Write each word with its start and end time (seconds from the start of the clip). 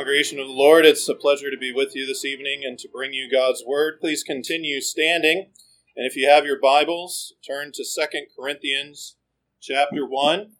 Congregation 0.00 0.40
of 0.40 0.46
the 0.46 0.54
Lord, 0.54 0.86
it's 0.86 1.06
a 1.10 1.14
pleasure 1.14 1.50
to 1.50 1.58
be 1.58 1.74
with 1.74 1.94
you 1.94 2.06
this 2.06 2.24
evening 2.24 2.62
and 2.64 2.78
to 2.78 2.88
bring 2.88 3.12
you 3.12 3.30
God's 3.30 3.62
Word. 3.66 4.00
Please 4.00 4.22
continue 4.22 4.80
standing. 4.80 5.50
And 5.94 6.06
if 6.06 6.16
you 6.16 6.26
have 6.26 6.46
your 6.46 6.58
Bibles, 6.58 7.34
turn 7.46 7.70
to 7.72 7.84
2 7.84 8.06
Corinthians 8.34 9.16
chapter 9.60 10.06
1. 10.06 10.52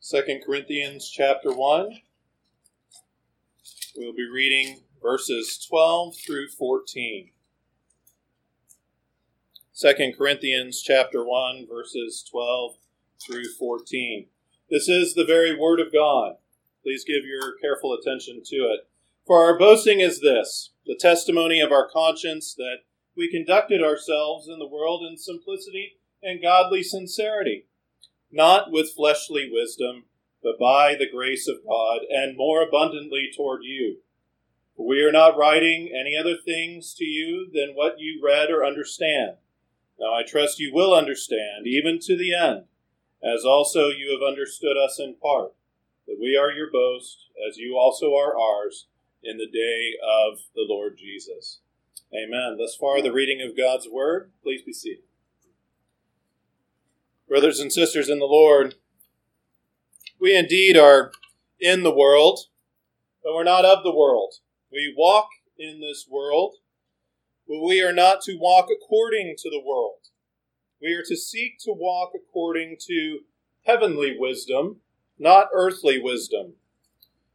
2 0.00 0.40
Corinthians 0.46 1.10
chapter 1.10 1.52
1. 1.52 2.00
We'll 3.94 4.14
be 4.14 4.26
reading 4.26 4.80
verses 5.02 5.62
12 5.68 6.16
through 6.16 6.48
14. 6.48 7.32
2 9.78 10.12
Corinthians 10.16 10.80
chapter 10.80 11.22
1 11.22 11.66
verses 11.70 12.24
12 12.30 12.76
through 13.22 13.52
14. 13.58 14.28
This 14.70 14.88
is 14.88 15.12
the 15.12 15.26
very 15.26 15.54
word 15.54 15.80
of 15.80 15.92
God. 15.92 16.36
Please 16.82 17.04
give 17.04 17.24
your 17.24 17.56
careful 17.60 17.92
attention 17.92 18.42
to 18.46 18.56
it. 18.56 18.88
For 19.26 19.42
our 19.44 19.58
boasting 19.58 20.00
is 20.00 20.20
this 20.20 20.70
the 20.86 20.96
testimony 20.98 21.60
of 21.60 21.70
our 21.70 21.88
conscience 21.88 22.54
that 22.54 22.78
we 23.16 23.30
conducted 23.30 23.82
ourselves 23.82 24.48
in 24.48 24.58
the 24.58 24.66
world 24.66 25.02
in 25.02 25.18
simplicity 25.18 25.98
and 26.22 26.40
godly 26.40 26.82
sincerity, 26.82 27.66
not 28.30 28.70
with 28.70 28.94
fleshly 28.94 29.50
wisdom, 29.52 30.04
but 30.42 30.58
by 30.58 30.94
the 30.94 31.10
grace 31.10 31.48
of 31.48 31.66
God, 31.68 32.00
and 32.08 32.36
more 32.36 32.62
abundantly 32.62 33.28
toward 33.36 33.64
you. 33.64 33.98
We 34.76 35.02
are 35.02 35.12
not 35.12 35.36
writing 35.36 35.90
any 35.92 36.16
other 36.16 36.36
things 36.36 36.94
to 36.94 37.04
you 37.04 37.50
than 37.52 37.74
what 37.74 37.98
you 37.98 38.22
read 38.24 38.50
or 38.50 38.64
understand. 38.64 39.36
Now 39.98 40.14
I 40.14 40.22
trust 40.22 40.60
you 40.60 40.72
will 40.72 40.94
understand, 40.94 41.66
even 41.66 41.98
to 42.02 42.16
the 42.16 42.34
end, 42.34 42.64
as 43.22 43.44
also 43.44 43.88
you 43.88 44.12
have 44.12 44.26
understood 44.26 44.76
us 44.76 45.00
in 45.00 45.16
part 45.20 45.52
that 46.08 46.18
we 46.18 46.36
are 46.36 46.50
your 46.50 46.70
boast, 46.72 47.26
as 47.48 47.58
you 47.58 47.76
also 47.78 48.14
are 48.16 48.36
ours, 48.36 48.86
in 49.22 49.36
the 49.36 49.46
day 49.46 49.92
of 50.02 50.38
the 50.54 50.64
Lord 50.66 50.96
Jesus. 50.96 51.60
Amen. 52.14 52.56
Thus 52.58 52.74
far, 52.74 53.02
the 53.02 53.12
reading 53.12 53.42
of 53.42 53.56
God's 53.56 53.86
Word. 53.88 54.30
Please 54.42 54.62
be 54.62 54.72
seated. 54.72 55.04
Brothers 57.28 57.60
and 57.60 57.70
sisters 57.70 58.08
in 58.08 58.20
the 58.20 58.24
Lord, 58.24 58.76
we 60.18 60.34
indeed 60.34 60.78
are 60.78 61.12
in 61.60 61.82
the 61.82 61.94
world, 61.94 62.40
but 63.22 63.34
we're 63.34 63.44
not 63.44 63.66
of 63.66 63.84
the 63.84 63.94
world. 63.94 64.36
We 64.72 64.94
walk 64.96 65.28
in 65.58 65.80
this 65.80 66.06
world, 66.08 66.54
but 67.46 67.62
we 67.62 67.82
are 67.82 67.92
not 67.92 68.22
to 68.22 68.38
walk 68.40 68.68
according 68.72 69.34
to 69.38 69.50
the 69.50 69.62
world. 69.62 70.08
We 70.80 70.94
are 70.94 71.04
to 71.06 71.16
seek 71.16 71.58
to 71.64 71.72
walk 71.72 72.12
according 72.14 72.76
to 72.86 73.20
heavenly 73.66 74.16
wisdom 74.18 74.76
not 75.18 75.48
earthly 75.52 76.00
wisdom. 76.00 76.54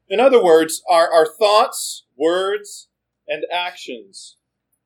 In 0.09 0.19
other 0.19 0.43
words, 0.43 0.81
our, 0.89 1.11
our 1.11 1.27
thoughts, 1.27 2.05
words, 2.17 2.87
and 3.27 3.45
actions 3.51 4.37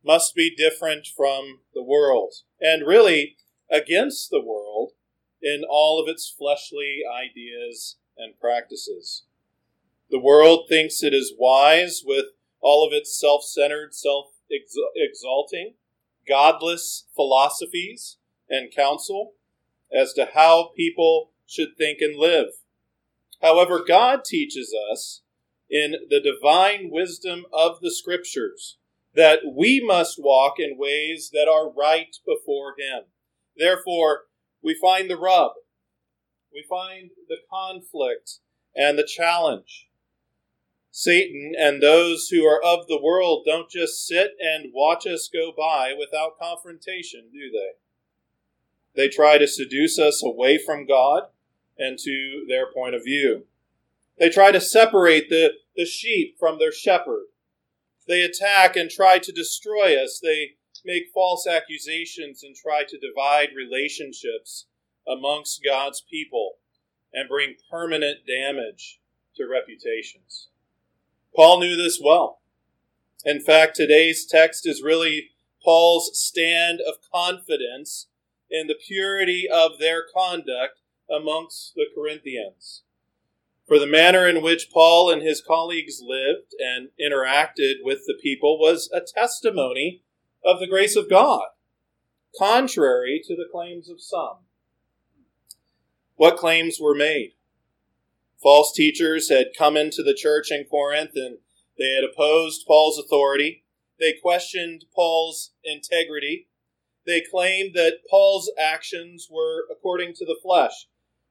must 0.03 0.35
be 0.35 0.55
different 0.55 1.07
from 1.07 1.59
the 1.73 1.83
world, 1.83 2.33
and 2.61 2.87
really 2.87 3.35
against 3.69 4.29
the 4.29 4.41
world 4.41 4.93
in 5.41 5.63
all 5.69 6.01
of 6.01 6.07
its 6.07 6.29
fleshly 6.29 7.01
ideas 7.11 7.97
and 8.17 8.39
practices. 8.39 9.23
The 10.09 10.19
world 10.19 10.67
thinks 10.69 11.03
it 11.03 11.13
is 11.13 11.33
wise 11.37 12.03
with 12.05 12.25
all 12.61 12.87
of 12.87 12.93
its 12.93 13.19
self 13.19 13.43
centered, 13.43 13.93
self 13.93 14.27
exalting, 14.95 15.73
godless 16.27 17.05
philosophies 17.15 18.17
and 18.49 18.73
counsel 18.73 19.33
as 19.91 20.13
to 20.13 20.29
how 20.33 20.71
people 20.75 21.31
should 21.45 21.77
think 21.77 21.99
and 22.01 22.15
live. 22.15 22.47
However, 23.41 23.83
God 23.85 24.23
teaches 24.25 24.73
us 24.91 25.21
in 25.69 25.95
the 26.09 26.21
divine 26.21 26.89
wisdom 26.91 27.45
of 27.53 27.79
the 27.81 27.91
Scriptures 27.91 28.77
that 29.13 29.39
we 29.55 29.83
must 29.83 30.21
walk 30.21 30.55
in 30.59 30.77
ways 30.77 31.31
that 31.33 31.47
are 31.47 31.71
right 31.71 32.15
before 32.25 32.75
Him. 32.77 33.03
Therefore, 33.55 34.25
we 34.63 34.73
find 34.73 35.09
the 35.09 35.17
rub, 35.17 35.51
we 36.53 36.63
find 36.67 37.11
the 37.27 37.37
conflict 37.49 38.39
and 38.75 38.97
the 38.97 39.07
challenge. 39.07 39.87
Satan 40.91 41.53
and 41.57 41.81
those 41.81 42.29
who 42.29 42.43
are 42.43 42.61
of 42.63 42.87
the 42.87 42.99
world 42.99 43.43
don't 43.45 43.69
just 43.69 44.07
sit 44.07 44.31
and 44.39 44.71
watch 44.73 45.05
us 45.05 45.29
go 45.31 45.51
by 45.55 45.93
without 45.97 46.39
confrontation, 46.39 47.29
do 47.31 47.51
they? 47.51 47.73
They 48.95 49.07
try 49.07 49.37
to 49.37 49.47
seduce 49.47 49.99
us 49.99 50.23
away 50.23 50.57
from 50.57 50.87
God 50.87 51.27
and 51.77 51.97
to 51.99 52.45
their 52.47 52.71
point 52.71 52.95
of 52.95 53.03
view. 53.03 53.45
They 54.17 54.29
try 54.29 54.51
to 54.51 54.61
separate 54.61 55.29
the, 55.29 55.51
the 55.75 55.85
sheep 55.85 56.37
from 56.39 56.57
their 56.57 56.71
shepherd. 56.71 57.25
They 58.07 58.23
attack 58.23 58.75
and 58.75 58.89
try 58.89 59.19
to 59.19 59.31
destroy 59.31 60.01
us. 60.01 60.19
They 60.21 60.55
make 60.85 61.11
false 61.13 61.45
accusations 61.45 62.43
and 62.43 62.55
try 62.55 62.83
to 62.87 62.97
divide 62.97 63.49
relationships 63.55 64.65
amongst 65.07 65.63
God's 65.63 66.01
people 66.01 66.53
and 67.13 67.29
bring 67.29 67.55
permanent 67.69 68.19
damage 68.27 68.99
to 69.35 69.47
reputations. 69.47 70.47
Paul 71.35 71.59
knew 71.59 71.75
this 71.75 72.01
well. 72.03 72.39
In 73.23 73.41
fact, 73.41 73.75
today's 73.75 74.25
text 74.25 74.67
is 74.67 74.81
really 74.81 75.31
Paul's 75.63 76.17
stand 76.17 76.79
of 76.79 76.95
confidence 77.13 78.07
in 78.49 78.67
the 78.67 78.75
purity 78.75 79.47
of 79.51 79.79
their 79.79 80.03
conduct 80.15 80.76
amongst 81.09 81.73
the 81.75 81.85
Corinthians. 81.93 82.83
For 83.67 83.79
the 83.79 83.87
manner 83.87 84.27
in 84.27 84.41
which 84.41 84.71
Paul 84.71 85.11
and 85.11 85.21
his 85.21 85.41
colleagues 85.41 86.01
lived 86.01 86.53
and 86.57 86.89
interacted 86.99 87.75
with 87.83 88.05
the 88.07 88.17
people 88.21 88.57
was 88.57 88.89
a 88.93 89.01
testimony 89.01 90.03
of 90.43 90.59
the 90.59 90.67
grace 90.67 90.95
of 90.95 91.09
God, 91.09 91.47
contrary 92.37 93.21
to 93.25 93.35
the 93.35 93.47
claims 93.51 93.89
of 93.89 94.01
some. 94.01 94.45
What 96.15 96.37
claims 96.37 96.79
were 96.79 96.95
made? 96.95 97.33
False 98.41 98.73
teachers 98.73 99.29
had 99.29 99.47
come 99.57 99.75
into 99.75 100.01
the 100.01 100.15
church 100.15 100.51
in 100.51 100.63
Corinth 100.63 101.11
and 101.15 101.39
they 101.77 101.93
had 101.93 102.03
opposed 102.03 102.65
Paul's 102.65 102.97
authority. 102.97 103.65
They 103.99 104.13
questioned 104.13 104.85
Paul's 104.95 105.51
integrity. 105.63 106.47
They 107.05 107.21
claimed 107.21 107.73
that 107.75 107.99
Paul's 108.09 108.51
actions 108.59 109.27
were 109.29 109.65
according 109.71 110.13
to 110.15 110.25
the 110.25 110.37
flesh 110.41 110.87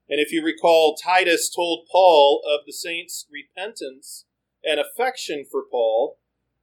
and 0.09 0.19
if 0.19 0.31
you 0.31 0.43
recall, 0.43 0.95
Titus 0.95 1.49
told 1.53 1.87
Paul 1.91 2.41
of 2.45 2.65
the 2.65 2.73
saints' 2.73 3.27
repentance 3.31 4.25
and 4.63 4.79
affection 4.79 5.45
for 5.49 5.63
Paul 5.69 6.17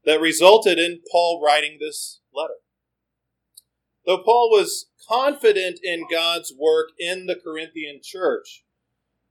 that 0.05 0.21
resulted 0.21 0.79
in 0.79 1.01
Paul 1.11 1.43
writing 1.45 1.79
this 1.81 2.21
letter. 2.35 2.55
Though 4.07 4.23
Paul 4.23 4.51
was 4.51 4.87
confident 5.09 5.81
in 5.83 6.07
God's 6.11 6.53
work 6.59 6.91
in 6.99 7.27
the 7.27 7.37
Corinthian 7.37 8.01
church, 8.03 8.65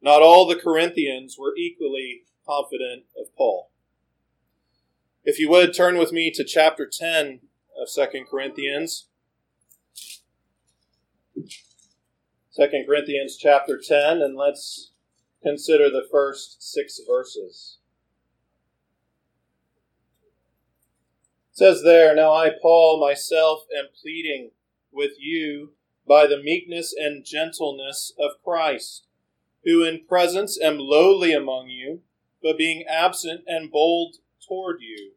not 0.02 0.22
all 0.22 0.48
the 0.48 0.56
Corinthians 0.56 1.38
were 1.40 1.56
equally 1.56 2.24
confident 2.46 3.06
of 3.18 3.36
Paul. 3.38 3.70
If 5.24 5.40
you 5.40 5.50
would 5.50 5.74
turn 5.74 5.98
with 5.98 6.12
me 6.12 6.32
to 6.32 6.44
chapter 6.44 6.90
10 6.92 7.42
of 7.80 7.88
2 7.94 8.26
Corinthians. 8.30 9.08
2 12.56 12.68
Corinthians 12.86 13.36
chapter 13.36 13.80
10, 13.80 14.22
and 14.22 14.36
let's 14.36 14.92
consider 15.42 15.90
the 15.90 16.08
first 16.12 16.62
six 16.62 17.00
verses. 17.08 17.80
It 21.52 21.58
says 21.58 21.82
there, 21.84 22.16
Now 22.16 22.32
I, 22.32 22.52
Paul, 22.62 23.00
myself 23.00 23.62
am 23.76 23.86
pleading 24.00 24.52
with 24.92 25.14
you 25.20 25.72
by 26.08 26.28
the 26.28 26.42
meekness 26.42 26.94
and 26.96 27.26
gentleness 27.26 28.14
of 28.20 28.44
Christ, 28.44 29.06
who 29.64 29.84
in 29.84 30.06
presence 30.08 30.60
am 30.62 30.78
lowly 30.78 31.34
among 31.34 31.70
you, 31.70 32.02
but 32.44 32.58
being 32.58 32.84
absent 32.88 33.42
and 33.48 33.72
bold 33.72 34.18
toward 34.48 34.80
you. 34.82 35.14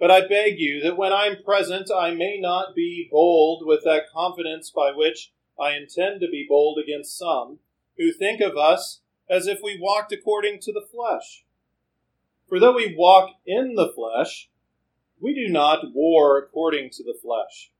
But 0.00 0.10
I 0.10 0.26
beg 0.26 0.58
you 0.58 0.82
that 0.82 0.96
when 0.96 1.12
I 1.12 1.26
am 1.26 1.44
present 1.44 1.92
I 1.96 2.10
may 2.10 2.40
not 2.40 2.74
be 2.74 3.08
bold 3.08 3.64
with 3.64 3.84
that 3.84 4.10
confidence 4.12 4.70
by 4.70 4.90
which 4.90 5.30
I 5.60 5.76
intend 5.76 6.20
to 6.20 6.28
be 6.30 6.46
bold 6.48 6.78
against 6.78 7.18
some 7.18 7.58
who 7.98 8.12
think 8.12 8.40
of 8.40 8.56
us 8.56 9.00
as 9.28 9.46
if 9.46 9.58
we 9.62 9.78
walked 9.80 10.12
according 10.12 10.60
to 10.60 10.72
the 10.72 10.86
flesh. 10.92 11.44
For 12.48 12.58
though 12.58 12.74
we 12.74 12.94
walk 12.96 13.30
in 13.46 13.74
the 13.74 13.92
flesh, 13.94 14.50
we 15.20 15.34
do 15.34 15.48
not 15.48 15.94
war 15.94 16.38
according 16.38 16.90
to 16.90 17.02
the 17.02 17.18
flesh. 17.20 17.70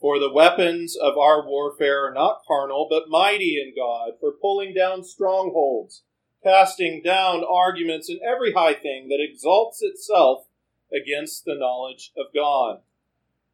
For 0.00 0.18
the 0.18 0.32
weapons 0.32 0.96
of 0.96 1.18
our 1.18 1.46
warfare 1.46 2.06
are 2.06 2.14
not 2.14 2.42
carnal, 2.46 2.86
but 2.88 3.08
mighty 3.08 3.60
in 3.60 3.74
God 3.76 4.12
for 4.20 4.32
pulling 4.32 4.74
down 4.74 5.04
strongholds 5.04 6.02
casting 6.46 7.02
down 7.02 7.42
arguments 7.44 8.08
and 8.08 8.20
every 8.22 8.52
high 8.52 8.74
thing 8.74 9.08
that 9.08 9.18
exalts 9.20 9.82
itself 9.82 10.46
against 10.92 11.44
the 11.44 11.56
knowledge 11.56 12.12
of 12.16 12.26
God, 12.32 12.82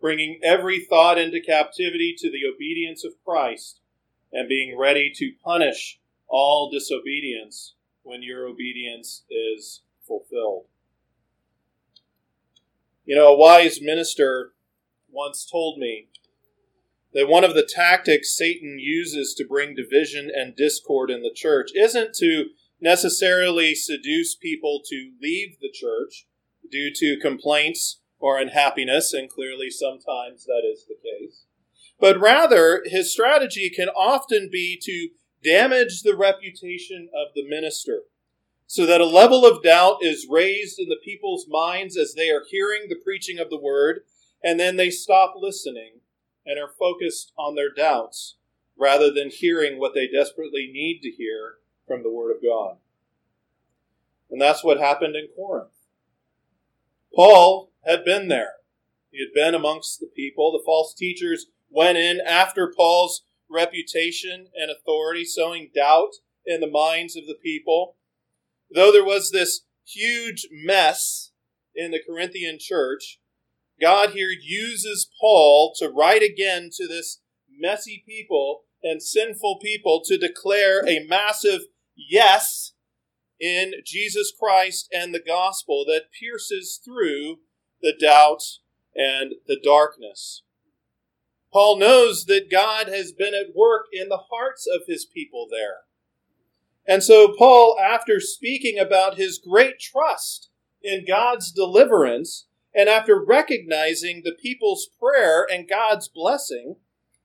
bringing 0.03 0.41
every 0.43 0.81
thought 0.81 1.17
into 1.17 1.41
captivity 1.41 2.15
to 2.19 2.29
the 2.31 2.43
obedience 2.53 3.05
of 3.05 3.13
Christ, 3.25 3.79
and 4.33 4.49
being 4.49 4.77
ready 4.77 5.13
to 5.15 5.33
punish 5.45 6.01
all 6.29 6.71
disobedience 6.71 7.75
when 8.03 8.23
your 8.23 8.47
obedience 8.47 9.23
is 9.31 9.83
fulfilled. 10.07 10.65
You 13.05 13.17
know, 13.17 13.29
a 13.29 13.39
wise 13.39 13.81
minister 13.81 14.53
once 15.11 15.49
told 15.49 15.79
me 15.79 16.09
that 17.15 17.29
one 17.29 17.45
of 17.45 17.55
the 17.55 17.69
tactics 17.69 18.37
Satan 18.37 18.79
uses 18.81 19.35
to 19.35 19.47
bring 19.47 19.75
division 19.75 20.31
and 20.35 20.57
discord 20.57 21.11
in 21.11 21.23
the 21.23 21.33
church 21.35 21.71
isn't 21.75 22.15
to 22.17 22.47
necessarily 22.81 23.75
seduce 23.75 24.35
people 24.35 24.81
to 24.87 25.13
leave 25.21 25.59
the 25.61 25.71
church 25.73 26.27
due 26.71 26.91
to 26.95 27.21
complaints 27.21 28.01
or 28.23 28.39
unhappiness, 28.39 29.13
and 29.13 29.29
clearly 29.29 29.69
sometimes 29.69 30.47
that 30.47 30.63
is 30.65 30.87
the 30.87 30.95
case. 30.95 31.43
But 32.01 32.21
rather, 32.21 32.83
his 32.87 33.13
strategy 33.13 33.69
can 33.69 33.89
often 33.89 34.49
be 34.51 34.79
to 34.83 35.09
damage 35.43 36.03
the 36.03 36.17
reputation 36.17 37.09
of 37.13 37.35
the 37.35 37.47
minister 37.47 38.03
so 38.69 38.87
that 38.87 39.01
a 39.01 39.07
level 39.07 39.45
of 39.45 39.63
doubt 39.63 39.99
is 40.03 40.29
raised 40.31 40.79
in 40.79 40.89
the 40.89 41.01
people's 41.05 41.47
minds 41.49 41.97
as 41.97 42.15
they 42.15 42.31
are 42.31 42.45
hearing 42.49 42.87
the 42.89 42.95
preaching 43.05 43.39
of 43.39 43.51
the 43.51 43.59
word, 43.59 44.03
and 44.43 44.59
then 44.59 44.77
they 44.77 44.89
stop 44.89 45.35
listening 45.37 46.01
and 46.47 46.61
are 46.61 46.73
focused 46.79 47.33
on 47.37 47.57
their 47.57 47.71
doubts 47.71 48.37
rather 48.79 49.13
than 49.13 49.31
hearing 49.31 49.79
what 49.79 49.95
they 49.95 50.07
desperately 50.07 50.71
need 50.73 51.01
to 51.03 51.11
hear 51.11 51.57
from 51.89 52.03
the 52.03 52.11
Word 52.11 52.35
of 52.35 52.43
God. 52.43 52.77
And 54.31 54.41
that's 54.41 54.65
what 54.65 54.81
happened 54.81 55.17
in 55.17 55.29
Corinth. 55.37 55.75
Paul 57.15 57.72
had 57.85 58.05
been 58.05 58.29
there. 58.29 58.55
He 59.11 59.19
had 59.21 59.35
been 59.35 59.55
amongst 59.55 60.01
the 60.01 60.07
people. 60.07 60.53
The 60.53 60.63
false 60.65 60.95
teachers 60.95 61.47
went 61.71 61.99
in 61.99 62.21
after 62.21 62.73
Paul's 62.75 63.25
reputation 63.51 64.49
and 64.55 64.71
authority, 64.71 65.25
sowing 65.25 65.71
doubt 65.75 66.13
in 66.47 66.61
the 66.61 66.71
minds 66.71 67.17
of 67.17 67.27
the 67.27 67.37
people. 67.43 67.97
Though 68.75 68.91
there 68.91 69.05
was 69.05 69.31
this 69.31 69.63
huge 69.85 70.49
mess 70.51 71.33
in 71.75 71.91
the 71.91 72.01
Corinthian 72.05 72.59
church, 72.59 73.19
God 73.81 74.11
here 74.11 74.31
uses 74.31 75.11
Paul 75.21 75.75
to 75.79 75.89
write 75.89 76.23
again 76.23 76.71
to 76.77 76.87
this 76.87 77.21
messy 77.51 78.03
people 78.07 78.63
and 78.83 79.03
sinful 79.03 79.59
people 79.63 80.03
to 80.05 80.19
declare 80.19 80.87
a 80.87 81.07
massive 81.07 81.63
yes 81.97 82.73
in 83.39 83.73
Jesus 83.85 84.33
Christ 84.39 84.89
and 84.93 85.13
the 85.13 85.23
gospel 85.23 85.85
that 85.87 86.13
pierces 86.19 86.81
through 86.83 87.39
the 87.83 87.95
doubt 87.99 88.43
and 88.95 89.35
the 89.47 89.59
darkness. 89.63 90.43
Paul 91.53 91.79
knows 91.79 92.25
that 92.27 92.51
God 92.51 92.89
has 92.89 93.13
been 93.13 93.35
at 93.35 93.55
work 93.55 93.87
in 93.93 94.09
the 94.09 94.23
hearts 94.31 94.67
of 94.67 94.83
his 94.87 95.05
people 95.05 95.47
there. 95.51 95.81
And 96.87 97.03
so, 97.03 97.35
Paul, 97.37 97.79
after 97.79 98.19
speaking 98.21 98.79
about 98.79 99.17
his 99.17 99.39
great 99.39 99.79
trust 99.79 100.49
in 100.83 101.05
God's 101.07 101.53
deliverance, 101.53 102.47
and 102.75 102.89
after 102.89 103.23
recognizing 103.23 104.23
the 104.25 104.33
people's 104.33 104.89
prayer 104.99 105.47
and 105.51 105.69
God's 105.69 106.09
blessing, 106.09 106.77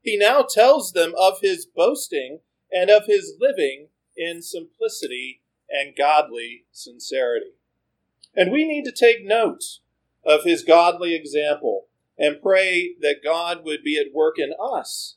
he 0.02 0.18
now 0.18 0.42
tells 0.42 0.92
them 0.92 1.14
of 1.18 1.40
his 1.42 1.66
boasting 1.66 2.40
and 2.72 2.90
of 2.90 3.06
his 3.08 3.34
living 3.40 3.88
in 4.16 4.42
simplicity 4.42 5.42
and 5.70 5.96
godly 5.98 6.66
sincerity. 6.72 7.54
And 8.36 8.52
we 8.52 8.66
need 8.66 8.84
to 8.86 8.92
take 8.92 9.26
note 9.26 9.80
of 10.28 10.44
his 10.44 10.64
godly 10.64 11.16
example 11.16 11.86
and 12.18 12.42
pray 12.42 12.96
that 13.00 13.24
God 13.24 13.64
would 13.64 13.84
be 13.84 13.98
at 13.98 14.14
work 14.14 14.38
in 14.38 14.54
us 14.62 15.16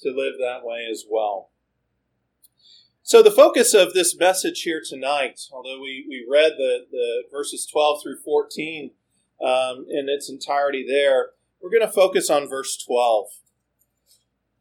to 0.00 0.10
live 0.10 0.34
that 0.38 0.64
way 0.64 0.86
as 0.90 1.04
well. 1.10 1.50
So, 3.02 3.22
the 3.22 3.32
focus 3.32 3.74
of 3.74 3.94
this 3.94 4.16
message 4.16 4.62
here 4.62 4.80
tonight, 4.84 5.40
although 5.52 5.80
we, 5.80 6.06
we 6.08 6.24
read 6.30 6.52
the, 6.56 6.86
the 6.90 7.24
verses 7.32 7.66
12 7.66 8.02
through 8.02 8.18
14, 8.18 8.92
um, 9.42 9.86
in 9.88 10.08
its 10.08 10.30
entirety 10.30 10.84
there. 10.86 11.30
We're 11.60 11.70
going 11.70 11.86
to 11.86 11.92
focus 11.92 12.30
on 12.30 12.48
verse 12.48 12.76
12. 12.76 13.26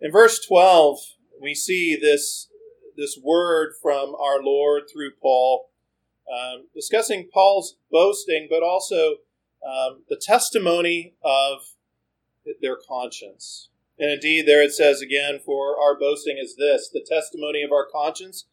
In 0.02 0.12
verse 0.12 0.44
12, 0.46 0.98
we 1.40 1.54
see 1.54 1.96
this, 1.96 2.50
this 2.98 3.18
word 3.22 3.74
from 3.82 4.16
our 4.16 4.42
Lord 4.42 4.84
through 4.92 5.12
Paul, 5.22 5.70
um, 6.32 6.68
discussing 6.74 7.30
Paul's 7.32 7.78
boasting, 7.92 8.48
but 8.50 8.64
also 8.64 9.18
um, 9.66 10.04
the 10.10 10.20
testimony 10.22 11.16
of 11.24 11.60
their 12.62 12.76
conscience. 12.76 13.70
And 14.00 14.12
indeed, 14.12 14.48
there 14.48 14.64
it 14.64 14.74
says 14.74 15.02
again, 15.02 15.40
for 15.46 15.80
our 15.80 15.98
boasting 15.98 16.38
is 16.42 16.56
this 16.56 16.90
the 16.90 17.06
testimony 17.08 17.62
of 17.64 17.72
our 17.72 17.86
conscience, 17.86 18.46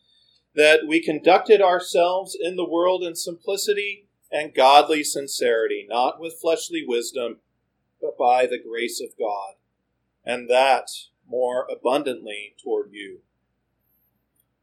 that 0.55 0.81
we 0.87 1.03
conducted 1.03 1.63
ourselves 1.63 2.37
in 2.39 2.57
the 2.57 2.69
world 2.69 3.03
in 3.03 3.15
simplicity 3.15 4.09
and 4.31 4.55
godly 4.55 5.03
sincerity, 5.03 5.87
not 5.89 6.21
with 6.21 6.39
fleshly 6.41 6.85
wisdom, 6.87 7.39
but 8.01 8.19
by 8.19 8.45
the 8.47 8.59
grace 8.63 9.01
of 9.01 9.19
God, 9.19 9.55
and 10.25 10.51
that 10.51 10.91
more 11.27 11.67
abundantly 11.71 12.55
toward 12.63 12.91
you. 12.93 13.21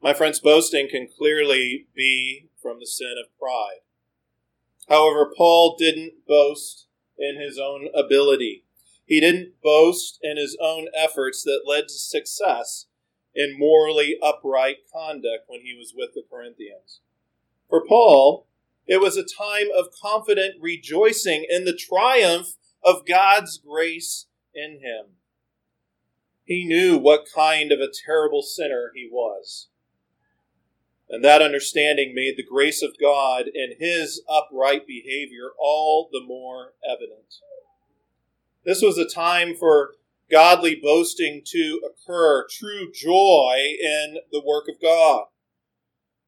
My 0.01 0.13
friends, 0.13 0.39
boasting 0.39 0.87
can 0.89 1.07
clearly 1.07 1.87
be 1.95 2.49
from 2.61 2.79
the 2.79 2.85
sin 2.85 3.15
of 3.19 3.35
pride. 3.39 3.81
However, 4.87 5.31
Paul 5.35 5.75
didn't 5.77 6.25
boast 6.27 6.87
in 7.17 7.39
his 7.39 7.57
own 7.57 7.89
ability. 7.95 8.65
He 9.05 9.19
didn't 9.19 9.61
boast 9.61 10.19
in 10.21 10.37
his 10.37 10.57
own 10.61 10.87
efforts 10.95 11.43
that 11.43 11.63
led 11.65 11.87
to 11.87 11.93
success 11.93 12.87
in 13.33 13.57
morally 13.57 14.17
upright 14.21 14.77
conduct 14.91 15.45
when 15.47 15.61
he 15.61 15.75
was 15.77 15.93
with 15.95 16.13
the 16.13 16.23
Corinthians. 16.29 17.01
For 17.69 17.85
Paul, 17.85 18.47
it 18.87 19.01
was 19.01 19.17
a 19.17 19.23
time 19.23 19.67
of 19.75 19.89
confident 19.91 20.55
rejoicing 20.61 21.45
in 21.49 21.65
the 21.65 21.75
triumph 21.75 22.55
of 22.83 23.05
God's 23.05 23.57
grace 23.57 24.27
in 24.53 24.79
him. 24.81 25.17
He 26.43 26.63
knew 26.63 26.97
what 26.97 27.25
kind 27.33 27.71
of 27.71 27.79
a 27.79 27.91
terrible 28.05 28.43
sinner 28.43 28.91
he 28.95 29.09
was. 29.11 29.67
And 31.15 31.23
that 31.23 31.41
understanding 31.41 32.13
made 32.13 32.35
the 32.35 32.43
grace 32.43 32.81
of 32.81 32.99
God 32.99 33.45
in 33.47 33.75
his 33.79 34.21
upright 34.27 34.85
behavior 34.85 35.51
all 35.57 36.09
the 36.11 36.19
more 36.19 36.73
evident. 36.85 37.35
This 38.65 38.81
was 38.81 38.97
a 38.97 39.07
time 39.07 39.55
for 39.55 39.93
godly 40.29 40.75
boasting 40.75 41.41
to 41.45 41.79
occur, 41.85 42.45
true 42.49 42.91
joy 42.91 43.55
in 43.79 44.17
the 44.33 44.43
work 44.45 44.67
of 44.67 44.81
God. 44.81 45.27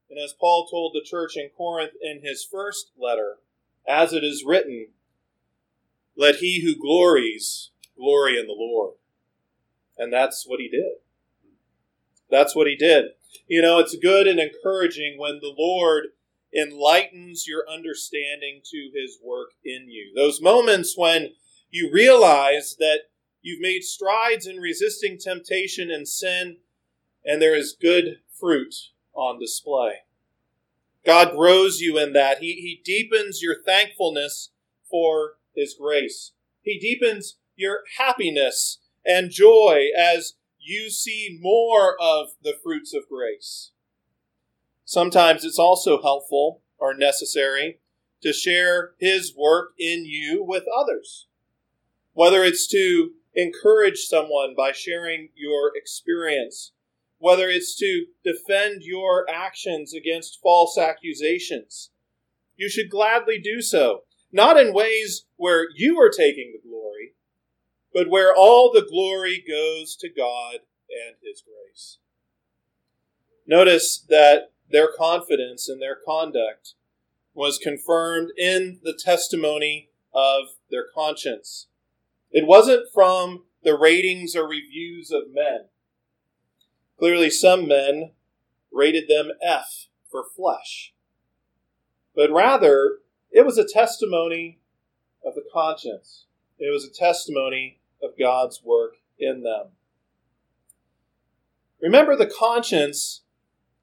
And 0.09 0.17
as 0.17 0.31
Paul 0.31 0.69
told 0.71 0.93
the 0.93 1.05
church 1.05 1.35
in 1.35 1.49
Corinth 1.49 1.91
in 2.01 2.21
his 2.23 2.47
first 2.49 2.91
letter, 2.97 3.39
as 3.85 4.13
it 4.13 4.23
is 4.23 4.45
written, 4.47 4.87
let 6.15 6.35
he 6.35 6.61
who 6.61 6.81
glories 6.81 7.71
glory 7.97 8.39
in 8.39 8.47
the 8.47 8.55
Lord. 8.57 8.93
And 9.97 10.13
that's 10.13 10.45
what 10.47 10.61
he 10.61 10.69
did. 10.69 11.01
That's 12.31 12.55
what 12.55 12.67
he 12.67 12.77
did. 12.77 13.16
You 13.47 13.61
know, 13.61 13.79
it's 13.79 13.95
good 13.95 14.27
and 14.27 14.39
encouraging 14.39 15.17
when 15.17 15.39
the 15.41 15.53
Lord 15.57 16.07
enlightens 16.55 17.47
your 17.47 17.63
understanding 17.69 18.61
to 18.71 18.89
his 18.93 19.19
work 19.23 19.51
in 19.63 19.89
you. 19.89 20.13
Those 20.15 20.41
moments 20.41 20.97
when 20.97 21.33
you 21.69 21.91
realize 21.91 22.75
that 22.79 23.01
you've 23.41 23.61
made 23.61 23.83
strides 23.83 24.47
in 24.47 24.57
resisting 24.57 25.17
temptation 25.17 25.91
and 25.91 26.07
sin, 26.07 26.57
and 27.25 27.41
there 27.41 27.55
is 27.55 27.77
good 27.79 28.19
fruit 28.39 28.73
on 29.13 29.39
display. 29.39 29.99
God 31.05 31.35
grows 31.35 31.79
you 31.79 31.97
in 31.97 32.13
that. 32.13 32.39
He, 32.39 32.53
he 32.53 32.81
deepens 32.83 33.41
your 33.41 33.55
thankfulness 33.65 34.51
for 34.89 35.35
His 35.55 35.73
grace. 35.73 36.33
He 36.61 36.77
deepens 36.79 37.37
your 37.55 37.83
happiness 37.97 38.79
and 39.05 39.31
joy 39.31 39.87
as 39.97 40.33
you 40.67 40.89
see 40.89 41.37
more 41.41 41.95
of 42.01 42.29
the 42.43 42.55
fruits 42.63 42.93
of 42.93 43.09
grace. 43.09 43.71
Sometimes 44.85 45.43
it's 45.43 45.59
also 45.59 46.01
helpful 46.01 46.61
or 46.77 46.93
necessary 46.93 47.79
to 48.21 48.33
share 48.33 48.91
His 48.99 49.33
work 49.35 49.71
in 49.79 50.05
you 50.05 50.43
with 50.43 50.63
others. 50.75 51.27
Whether 52.13 52.43
it's 52.43 52.67
to 52.67 53.11
encourage 53.35 53.99
someone 53.99 54.55
by 54.57 54.71
sharing 54.71 55.29
your 55.35 55.71
experience 55.75 56.71
whether 57.19 57.49
it's 57.49 57.75
to 57.77 58.05
defend 58.23 58.81
your 58.83 59.25
actions 59.29 59.93
against 59.93 60.39
false 60.41 60.77
accusations. 60.77 61.89
You 62.55 62.69
should 62.69 62.89
gladly 62.89 63.39
do 63.39 63.61
so, 63.61 64.03
not 64.31 64.57
in 64.57 64.73
ways 64.73 65.25
where 65.35 65.67
you 65.75 65.99
are 65.99 66.09
taking 66.09 66.53
the 66.53 66.67
glory, 66.67 67.13
but 67.97 68.11
where 68.11 68.31
all 68.31 68.71
the 68.71 68.85
glory 68.87 69.43
goes 69.47 69.95
to 69.95 70.07
God 70.07 70.57
and 70.87 71.15
His 71.23 71.41
grace. 71.41 71.97
Notice 73.47 74.05
that 74.07 74.51
their 74.69 74.87
confidence 74.95 75.67
in 75.67 75.79
their 75.79 75.97
conduct 76.07 76.75
was 77.33 77.57
confirmed 77.57 78.29
in 78.37 78.81
the 78.83 78.93
testimony 78.93 79.89
of 80.13 80.43
their 80.69 80.85
conscience. 80.93 81.69
It 82.29 82.45
wasn't 82.45 82.85
from 82.93 83.45
the 83.63 83.75
ratings 83.75 84.35
or 84.35 84.47
reviews 84.47 85.09
of 85.09 85.33
men. 85.33 85.61
Clearly, 86.99 87.31
some 87.31 87.67
men 87.67 88.11
rated 88.71 89.09
them 89.09 89.31
F 89.41 89.87
for 90.07 90.23
flesh. 90.23 90.93
But 92.15 92.29
rather, 92.29 92.99
it 93.31 93.43
was 93.43 93.57
a 93.57 93.67
testimony 93.67 94.59
of 95.25 95.33
the 95.33 95.45
conscience. 95.51 96.25
It 96.59 96.71
was 96.71 96.85
a 96.85 96.93
testimony 96.93 97.79
of 98.01 98.17
God's 98.19 98.61
work 98.63 98.95
in 99.19 99.43
them. 99.43 99.67
Remember, 101.81 102.15
the 102.15 102.27
conscience 102.27 103.21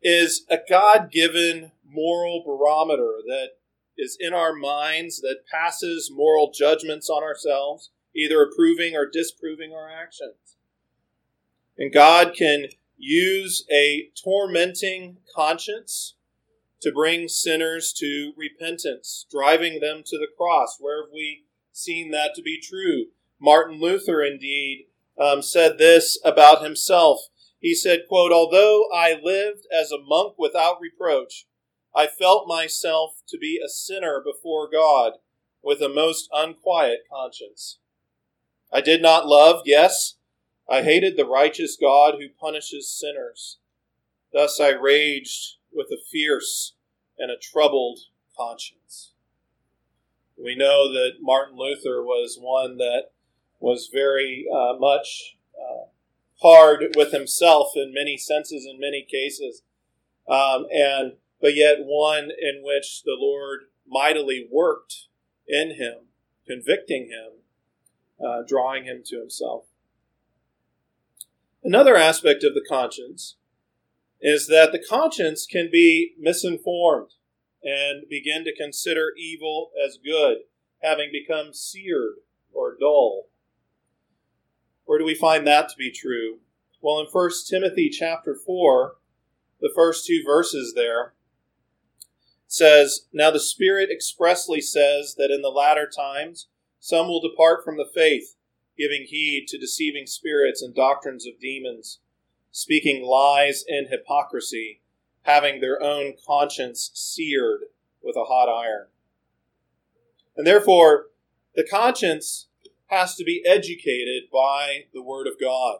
is 0.02 0.44
a 0.50 0.59
God 0.68 1.11
given 1.11 1.73
moral 1.88 2.42
barometer 2.44 3.18
that 3.26 3.50
is 3.97 4.16
in 4.18 4.35
our 4.35 4.52
minds 4.52 5.21
that 5.21 5.47
passes 5.50 6.11
moral 6.12 6.50
judgments 6.52 7.09
on 7.09 7.23
ourselves, 7.23 7.90
either 8.14 8.42
approving 8.42 8.97
or 8.97 9.09
disproving 9.09 9.73
our 9.73 9.88
actions. 9.88 10.56
And 11.78 11.92
God 11.92 12.35
can 12.37 12.66
use 12.97 13.64
a 13.71 14.11
tormenting 14.23 15.18
conscience 15.35 16.14
to 16.80 16.92
bring 16.92 17.28
sinners 17.28 17.92
to 17.94 18.33
repentance, 18.37 19.26
driving 19.30 19.80
them 19.80 20.02
to 20.04 20.18
the 20.18 20.28
cross. 20.37 20.76
Where 20.78 21.04
have 21.04 21.12
we 21.12 21.44
seen 21.73 22.11
that 22.11 22.35
to 22.35 22.42
be 22.42 22.61
true? 22.61 23.06
Martin 23.44 23.78
Luther, 23.78 24.22
indeed, 24.22 24.86
um, 25.20 25.42
said 25.42 25.76
this 25.76 26.18
about 26.24 26.64
himself. 26.64 27.28
He 27.60 27.74
said, 27.74 28.04
quote, 28.08 28.32
Although 28.32 28.86
I 28.92 29.20
lived 29.22 29.66
as 29.70 29.92
a 29.92 30.02
monk 30.02 30.36
without 30.38 30.80
reproach, 30.80 31.46
I 31.94 32.06
felt 32.06 32.48
myself 32.48 33.20
to 33.28 33.38
be 33.38 33.60
a 33.62 33.68
sinner 33.68 34.22
before 34.24 34.68
God 34.70 35.14
with 35.62 35.82
a 35.82 35.90
most 35.90 36.28
unquiet 36.32 37.00
conscience. 37.12 37.78
I 38.72 38.80
did 38.80 39.02
not 39.02 39.26
love, 39.26 39.62
yes, 39.66 40.14
I 40.68 40.82
hated 40.82 41.16
the 41.16 41.26
righteous 41.26 41.76
God 41.80 42.14
who 42.18 42.28
punishes 42.28 42.90
sinners. 42.90 43.58
Thus 44.32 44.58
I 44.58 44.70
raged 44.70 45.56
with 45.72 45.88
a 45.88 46.02
fierce 46.10 46.74
and 47.18 47.30
a 47.30 47.36
troubled 47.36 48.00
conscience. 48.36 49.12
We 50.42 50.56
know 50.56 50.90
that 50.92 51.18
Martin 51.20 51.56
Luther 51.56 52.02
was 52.02 52.38
one 52.40 52.78
that 52.78 53.10
was 53.64 53.88
very 53.90 54.44
uh, 54.54 54.75
much 54.78 55.38
uh, 55.59 55.87
hard 56.42 56.94
with 56.94 57.12
himself 57.12 57.68
in 57.75 57.94
many 57.94 58.18
senses, 58.18 58.66
in 58.71 58.78
many 58.78 59.02
cases, 59.02 59.62
um, 60.28 60.66
and 60.71 61.14
but 61.40 61.56
yet 61.56 61.78
one 61.80 62.25
in 62.25 62.62
which 62.62 63.02
the 63.04 63.16
Lord 63.18 63.61
mightily 63.88 64.47
worked 64.52 65.09
in 65.49 65.76
him, 65.76 66.09
convicting 66.47 67.09
him, 67.09 67.40
uh, 68.23 68.42
drawing 68.47 68.85
him 68.85 69.02
to 69.06 69.18
Himself. 69.18 69.64
Another 71.62 71.97
aspect 71.97 72.44
of 72.44 72.52
the 72.52 72.64
conscience 72.68 73.37
is 74.21 74.47
that 74.49 74.73
the 74.73 74.78
conscience 74.78 75.47
can 75.47 75.71
be 75.73 76.12
misinformed 76.18 77.12
and 77.62 78.04
begin 78.11 78.44
to 78.44 78.54
consider 78.54 79.12
evil 79.18 79.71
as 79.83 79.97
good, 79.97 80.38
having 80.83 81.09
become 81.11 81.54
seared 81.54 82.16
or 82.52 82.76
dull. 82.78 83.28
Where 84.84 84.98
do 84.98 85.04
we 85.04 85.14
find 85.14 85.46
that 85.46 85.68
to 85.70 85.76
be 85.76 85.90
true? 85.90 86.38
Well, 86.80 87.00
in 87.00 87.06
1 87.06 87.30
Timothy 87.48 87.88
chapter 87.88 88.34
4, 88.34 88.96
the 89.60 89.72
first 89.74 90.06
two 90.06 90.22
verses 90.24 90.74
there 90.74 91.14
says, 92.46 93.06
Now 93.12 93.30
the 93.30 93.40
Spirit 93.40 93.90
expressly 93.90 94.60
says 94.60 95.14
that 95.16 95.30
in 95.30 95.42
the 95.42 95.48
latter 95.48 95.88
times 95.88 96.48
some 96.78 97.08
will 97.08 97.20
depart 97.20 97.64
from 97.64 97.78
the 97.78 97.88
faith 97.92 98.36
giving 98.76 99.04
heed 99.06 99.46
to 99.48 99.58
deceiving 99.58 100.06
spirits 100.06 100.60
and 100.60 100.74
doctrines 100.74 101.26
of 101.26 101.40
demons, 101.40 102.00
speaking 102.50 103.04
lies 103.04 103.64
and 103.68 103.88
hypocrisy, 103.88 104.80
having 105.22 105.60
their 105.60 105.82
own 105.82 106.14
conscience 106.26 106.90
seared 106.92 107.62
with 108.02 108.16
a 108.16 108.24
hot 108.24 108.48
iron. 108.48 108.88
And 110.36 110.46
therefore, 110.46 111.06
the 111.54 111.64
conscience 111.64 112.48
has 112.94 113.14
to 113.16 113.24
be 113.24 113.42
educated 113.46 114.24
by 114.32 114.84
the 114.92 115.02
Word 115.02 115.26
of 115.26 115.40
God. 115.40 115.78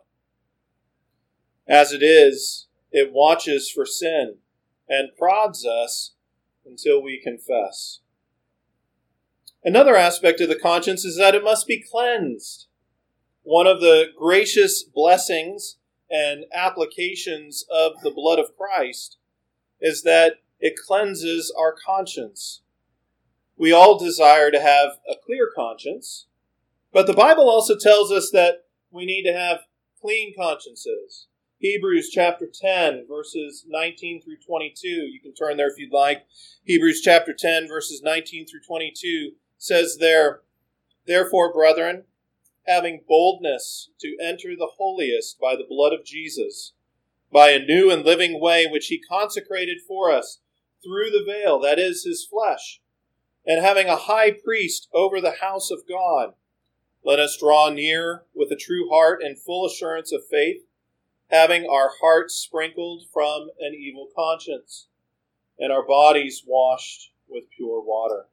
As 1.67 1.93
it 1.93 2.03
is, 2.03 2.67
it 2.91 3.13
watches 3.13 3.71
for 3.71 3.87
sin 3.87 4.37
and 4.89 5.17
prods 5.17 5.65
us 5.65 6.15
until 6.67 7.03
we 7.03 7.21
confess. 7.23 8.01
Another 9.63 9.97
aspect 9.97 10.41
of 10.41 10.49
the 10.49 10.59
conscience 10.59 11.05
is 11.05 11.17
that 11.17 11.35
it 11.35 11.43
must 11.43 11.67
be 11.67 11.83
cleansed 11.91 12.67
one 13.45 13.67
of 13.67 13.81
the 13.81 14.07
gracious 14.17 14.83
blessings 14.83 15.77
and 16.11 16.47
applications 16.55 17.65
of 17.71 17.93
the 18.03 18.11
blood 18.11 18.39
of 18.39 18.57
Christ 18.57 19.19
is 19.83 20.03
that 20.03 20.37
it 20.61 20.77
cleanses 20.87 21.55
our 21.57 21.75
conscience. 21.75 22.63
We 23.59 23.71
all 23.71 23.99
desire 23.99 24.51
to 24.51 24.61
have 24.61 24.93
a 25.07 25.15
clear 25.27 25.51
conscience, 25.55 26.27
but 26.95 27.09
the 27.09 27.13
Bible 27.13 27.51
also 27.51 27.77
tells 27.77 28.13
us 28.13 28.31
that 28.33 28.67
we 28.93 29.05
need 29.05 29.25
to 29.25 29.37
have 29.37 29.67
clean 30.01 30.33
consciences. 30.39 31.27
Hebrews 31.59 32.09
chapter 32.11 32.47
10, 32.47 33.07
verses 33.09 33.65
19 33.67 34.23
through 34.23 34.37
22. 34.47 34.87
You 34.89 35.21
can 35.21 35.35
turn 35.35 35.57
there 35.57 35.69
if 35.69 35.79
you'd 35.79 35.93
like. 35.93 36.25
Hebrews 36.65 37.01
chapter 37.03 37.35
10, 37.37 37.67
verses 37.67 38.01
19 38.03 38.47
through 38.47 38.61
22 38.67 39.33
says 39.59 39.97
there, 39.99 40.43
Therefore, 41.07 41.53
brethren, 41.53 42.05
having 42.67 43.01
boldness 43.09 43.91
to 44.01 44.17
enter 44.23 44.55
the 44.57 44.71
holiest 44.77 45.41
by 45.41 45.57
the 45.57 45.67
blood 45.69 45.93
of 45.93 46.05
Jesus, 46.05 46.75
by 47.33 47.51
a 47.51 47.59
new 47.59 47.91
and 47.91 48.05
living 48.05 48.41
way 48.41 48.67
which 48.67 48.87
he 48.87 49.01
consecrated 49.01 49.79
for 49.87 50.13
us 50.13 50.41
through 50.83 51.11
the 51.11 51.25
veil, 51.27 51.59
that 51.59 51.79
is, 51.79 52.05
his 52.05 52.25
flesh, 52.25 52.81
and 53.45 53.65
having 53.65 53.89
a 53.89 53.97
high 53.97 54.31
priest 54.31 54.89
over 54.95 55.21
the 55.21 55.37
house 55.41 55.71
of 55.71 55.89
God. 55.89 56.35
Let 57.05 57.21
us 57.21 57.37
draw 57.39 57.69
near 57.69 58.25
with 58.35 58.51
a 58.51 58.57
true 58.57 58.89
heart 58.89 59.23
and 59.23 59.39
full 59.39 59.67
assurance 59.67 60.11
of 60.11 60.27
faith, 60.31 60.63
having 61.31 61.67
our 61.69 61.91
hearts 62.01 62.35
sprinkled 62.35 63.03
from 63.13 63.51
an 63.61 63.75
evil 63.75 64.09
conscience, 64.17 64.89
and 65.59 65.71
our 65.71 65.87
bodies 65.87 66.45
washed 66.47 67.13
with 67.29 67.51
pure 67.55 67.83
water. 67.83 68.29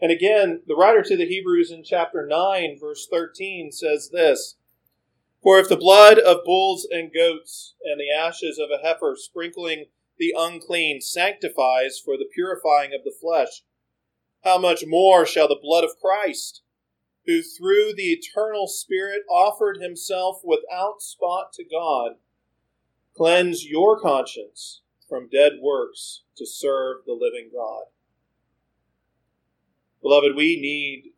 And 0.00 0.10
again, 0.10 0.62
the 0.66 0.74
writer 0.74 1.02
to 1.02 1.16
the 1.16 1.26
Hebrews 1.26 1.70
in 1.70 1.84
chapter 1.84 2.26
9, 2.26 2.78
verse 2.80 3.06
13 3.08 3.70
says 3.70 4.10
this 4.12 4.56
For 5.40 5.60
if 5.60 5.68
the 5.68 5.76
blood 5.76 6.18
of 6.18 6.44
bulls 6.44 6.88
and 6.90 7.12
goats 7.14 7.74
and 7.84 8.00
the 8.00 8.10
ashes 8.10 8.58
of 8.58 8.70
a 8.70 8.84
heifer 8.84 9.14
sprinkling 9.16 9.84
the 10.18 10.34
unclean 10.36 11.00
sanctifies 11.00 12.00
for 12.04 12.16
the 12.16 12.28
purifying 12.34 12.92
of 12.92 13.04
the 13.04 13.14
flesh, 13.20 13.62
how 14.42 14.58
much 14.58 14.84
more 14.84 15.24
shall 15.24 15.46
the 15.46 15.58
blood 15.60 15.84
of 15.84 16.00
Christ, 16.00 16.62
who 17.26 17.42
through 17.42 17.94
the 17.94 18.12
eternal 18.12 18.66
Spirit 18.66 19.22
offered 19.30 19.78
himself 19.80 20.40
without 20.44 21.00
spot 21.00 21.52
to 21.54 21.64
God, 21.64 22.12
cleanse 23.16 23.64
your 23.64 24.00
conscience 24.00 24.80
from 25.08 25.28
dead 25.28 25.54
works 25.60 26.22
to 26.36 26.46
serve 26.46 27.04
the 27.06 27.12
living 27.12 27.50
God? 27.54 27.84
Beloved, 30.02 30.34
we 30.34 30.60
need 30.60 31.12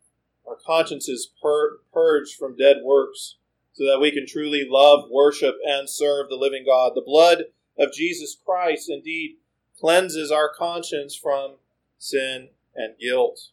our 0.47 0.57
consciences 0.63 1.29
pur- 1.41 1.79
purged 1.91 2.35
from 2.37 2.55
dead 2.55 2.77
works 2.83 3.37
so 3.73 3.83
that 3.85 3.99
we 3.99 4.11
can 4.11 4.27
truly 4.27 4.65
love, 4.69 5.09
worship, 5.09 5.55
and 5.65 5.89
serve 5.89 6.29
the 6.29 6.35
living 6.35 6.63
God. 6.65 6.91
The 6.93 7.01
blood 7.01 7.45
of 7.77 7.91
Jesus 7.91 8.37
Christ 8.45 8.89
indeed 8.89 9.37
cleanses 9.79 10.31
our 10.31 10.49
conscience 10.53 11.15
from 11.15 11.55
sin 11.97 12.49
and 12.75 12.97
guilt. 12.99 13.49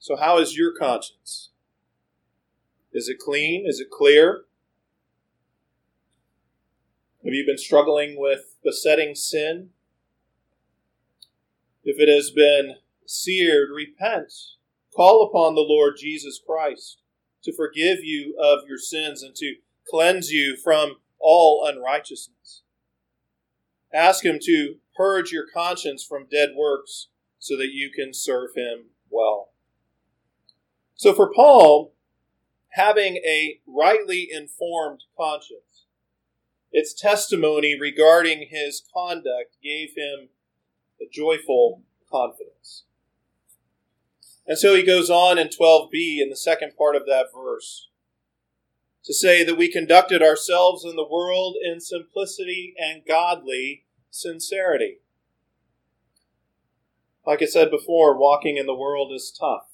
So, 0.00 0.16
how 0.16 0.38
is 0.38 0.56
your 0.56 0.72
conscience? 0.72 1.50
Is 2.90 3.06
it 3.10 3.18
clean? 3.18 3.66
Is 3.66 3.80
it 3.80 3.90
clear? 3.90 4.44
Have 7.22 7.34
you 7.34 7.44
been 7.46 7.58
struggling 7.58 8.18
with 8.18 8.56
besetting 8.64 9.14
sin? 9.14 9.68
If 11.84 12.00
it 12.00 12.08
has 12.08 12.30
been 12.30 12.76
seared, 13.06 13.68
repent. 13.74 14.32
Call 14.96 15.22
upon 15.28 15.54
the 15.54 15.60
Lord 15.60 15.96
Jesus 15.98 16.40
Christ 16.44 17.02
to 17.44 17.52
forgive 17.54 17.98
you 18.02 18.34
of 18.42 18.60
your 18.66 18.78
sins 18.78 19.22
and 19.22 19.34
to 19.36 19.56
cleanse 19.86 20.30
you 20.30 20.56
from 20.56 20.96
all 21.18 21.66
unrighteousness. 21.66 22.62
Ask 23.92 24.24
Him 24.24 24.38
to 24.44 24.76
purge 24.96 25.30
your 25.30 25.44
conscience 25.52 26.02
from 26.02 26.26
dead 26.30 26.50
works 26.56 27.08
so 27.38 27.54
that 27.58 27.72
you 27.72 27.90
can 27.94 28.14
serve 28.14 28.50
Him 28.56 28.86
well. 29.10 29.49
So, 31.00 31.14
for 31.14 31.32
Paul, 31.32 31.94
having 32.72 33.16
a 33.26 33.58
rightly 33.66 34.28
informed 34.30 35.04
conscience 35.16 35.86
its 36.70 36.92
testimony 36.92 37.74
regarding 37.80 38.48
his 38.50 38.82
conduct 38.94 39.56
gave 39.62 39.94
him 39.96 40.28
a 41.00 41.08
joyful 41.10 41.84
confidence. 42.12 42.84
And 44.46 44.58
so 44.58 44.74
he 44.74 44.82
goes 44.82 45.08
on 45.08 45.38
in 45.38 45.48
12b, 45.48 46.20
in 46.20 46.28
the 46.28 46.36
second 46.36 46.76
part 46.76 46.96
of 46.96 47.06
that 47.06 47.28
verse, 47.34 47.88
to 49.04 49.14
say 49.14 49.42
that 49.42 49.56
we 49.56 49.72
conducted 49.72 50.22
ourselves 50.22 50.84
in 50.84 50.96
the 50.96 51.08
world 51.08 51.56
in 51.64 51.80
simplicity 51.80 52.74
and 52.78 53.06
godly 53.08 53.86
sincerity. 54.10 54.98
Like 57.26 57.40
I 57.40 57.46
said 57.46 57.70
before, 57.70 58.18
walking 58.18 58.58
in 58.58 58.66
the 58.66 58.74
world 58.74 59.14
is 59.14 59.34
tough. 59.34 59.69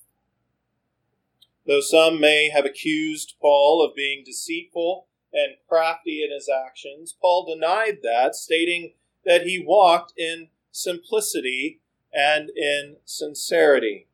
Though 1.66 1.80
some 1.80 2.20
may 2.20 2.48
have 2.50 2.64
accused 2.64 3.34
Paul 3.40 3.84
of 3.84 3.96
being 3.96 4.22
deceitful 4.24 5.08
and 5.32 5.56
crafty 5.68 6.22
in 6.22 6.30
his 6.32 6.48
actions, 6.48 7.14
Paul 7.20 7.44
denied 7.52 7.98
that, 8.02 8.36
stating 8.36 8.94
that 9.24 9.42
he 9.42 9.62
walked 9.64 10.12
in 10.16 10.48
simplicity 10.70 11.80
and 12.12 12.50
in 12.50 12.96
sincerity. 13.04 14.06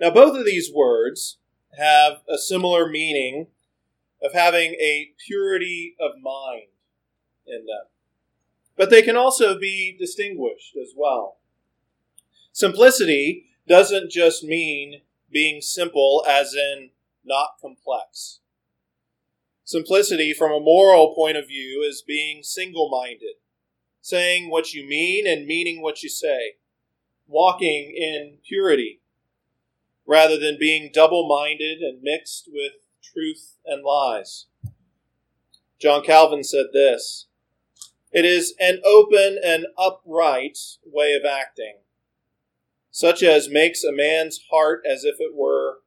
Now, 0.00 0.10
both 0.10 0.36
of 0.36 0.44
these 0.44 0.72
words 0.72 1.38
have 1.78 2.22
a 2.28 2.38
similar 2.38 2.88
meaning 2.88 3.46
of 4.22 4.32
having 4.32 4.72
a 4.72 5.12
purity 5.24 5.94
of 6.00 6.20
mind 6.20 6.68
in 7.46 7.66
them. 7.66 7.86
But 8.76 8.90
they 8.90 9.02
can 9.02 9.16
also 9.16 9.58
be 9.58 9.96
distinguished 9.98 10.76
as 10.76 10.92
well. 10.96 11.38
Simplicity 12.52 13.46
doesn't 13.68 14.10
just 14.10 14.42
mean 14.42 15.02
being 15.30 15.60
simple, 15.60 16.24
as 16.28 16.54
in 16.54 16.90
not 17.24 17.50
complex. 17.60 18.40
Simplicity, 19.64 20.32
from 20.32 20.52
a 20.52 20.60
moral 20.60 21.14
point 21.14 21.36
of 21.36 21.48
view, 21.48 21.84
is 21.86 22.02
being 22.06 22.42
single 22.42 22.88
minded, 22.88 23.34
saying 24.00 24.48
what 24.48 24.72
you 24.72 24.86
mean 24.88 25.26
and 25.26 25.46
meaning 25.46 25.82
what 25.82 26.02
you 26.02 26.08
say, 26.08 26.54
walking 27.26 27.92
in 27.96 28.38
purity, 28.46 29.00
rather 30.06 30.38
than 30.38 30.56
being 30.58 30.90
double 30.92 31.28
minded 31.28 31.78
and 31.80 32.00
mixed 32.00 32.48
with 32.52 32.74
truth 33.02 33.58
and 33.66 33.82
lies. 33.82 34.46
John 35.80 36.04
Calvin 36.04 36.44
said 36.44 36.66
this 36.72 37.26
It 38.12 38.24
is 38.24 38.54
an 38.60 38.80
open 38.84 39.38
and 39.44 39.66
upright 39.76 40.58
way 40.84 41.14
of 41.14 41.24
acting, 41.24 41.78
such 42.96 43.22
as 43.22 43.50
makes 43.50 43.84
a 43.84 43.92
man's 43.92 44.40
heart 44.50 44.82
as 44.90 45.04
if 45.04 45.16
it 45.20 45.34
were 45.34 45.80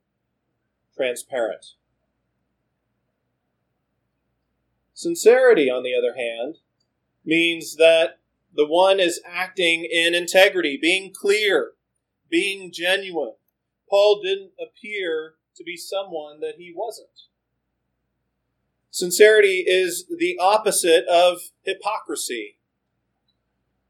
transparent. 0.96 1.66
Sincerity, 4.94 5.72
on 5.72 5.82
the 5.82 5.96
other 5.96 6.16
hand, 6.16 6.58
means 7.26 7.78
that 7.78 8.20
the 8.56 8.68
one 8.68 9.00
is 9.00 9.20
acting 9.26 9.88
in 9.92 10.14
integrity, 10.14 10.78
being 10.80 11.12
clear, 11.12 11.72
being 12.30 12.72
genuine. 12.72 13.34
Paul 13.90 14.22
didn't 14.22 14.52
appear 14.62 15.34
to 15.56 15.64
be 15.64 15.78
someone 15.78 16.42
that 16.42 16.58
he 16.60 16.72
wasn't. 16.76 17.08
Sincerity 18.92 19.66
is 19.66 20.06
the 20.16 20.38
opposite 20.40 21.08
of 21.08 21.40
hypocrisy. 21.64 22.59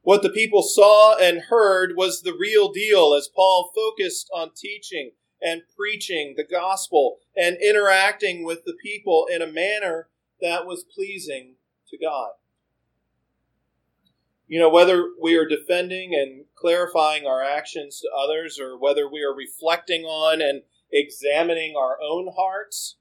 What 0.01 0.24
the 0.24 0.29
people 0.29 0.63
saw 0.63 1.18
and 1.18 1.41
heard 1.41 1.96
was 1.96 2.22
the 2.22 2.36
real 2.38 2.72
deal 2.72 3.13
as 3.13 3.29
Paul 3.34 3.72
focused 3.75 4.29
on 4.34 4.51
teaching 4.56 5.12
and 5.41 5.62
preaching 5.76 6.36
the 6.36 6.43
gospel 6.43 7.17
and 7.36 7.58
interacting 7.58 8.43
with 8.43 8.65
the 8.65 8.76
people 8.82 9.28
in 9.32 9.41
a 9.41 9.47
manner 9.47 10.10
that 10.41 10.65
was 10.65 10.84
pleasing 10.84 11.56
to 11.89 11.97
God. 11.97 12.32
You 14.47 14.60
know, 14.60 14.69
whether 14.69 15.10
we 15.21 15.36
are 15.36 15.47
defending 15.47 16.15
and 16.15 16.45
clarifying 16.56 17.28
our 17.28 17.43
actions 17.43 18.00
to 18.00 18.10
others 18.17 18.60
or 18.60 18.80
whether 18.80 19.08
we 19.08 19.21
are 19.21 19.34
reflecting 19.34 20.06
on 20.06 20.41
and 20.41 20.63
examining 20.91 21.76
our 21.78 21.97
own 22.02 22.34
hearts, 22.36 22.95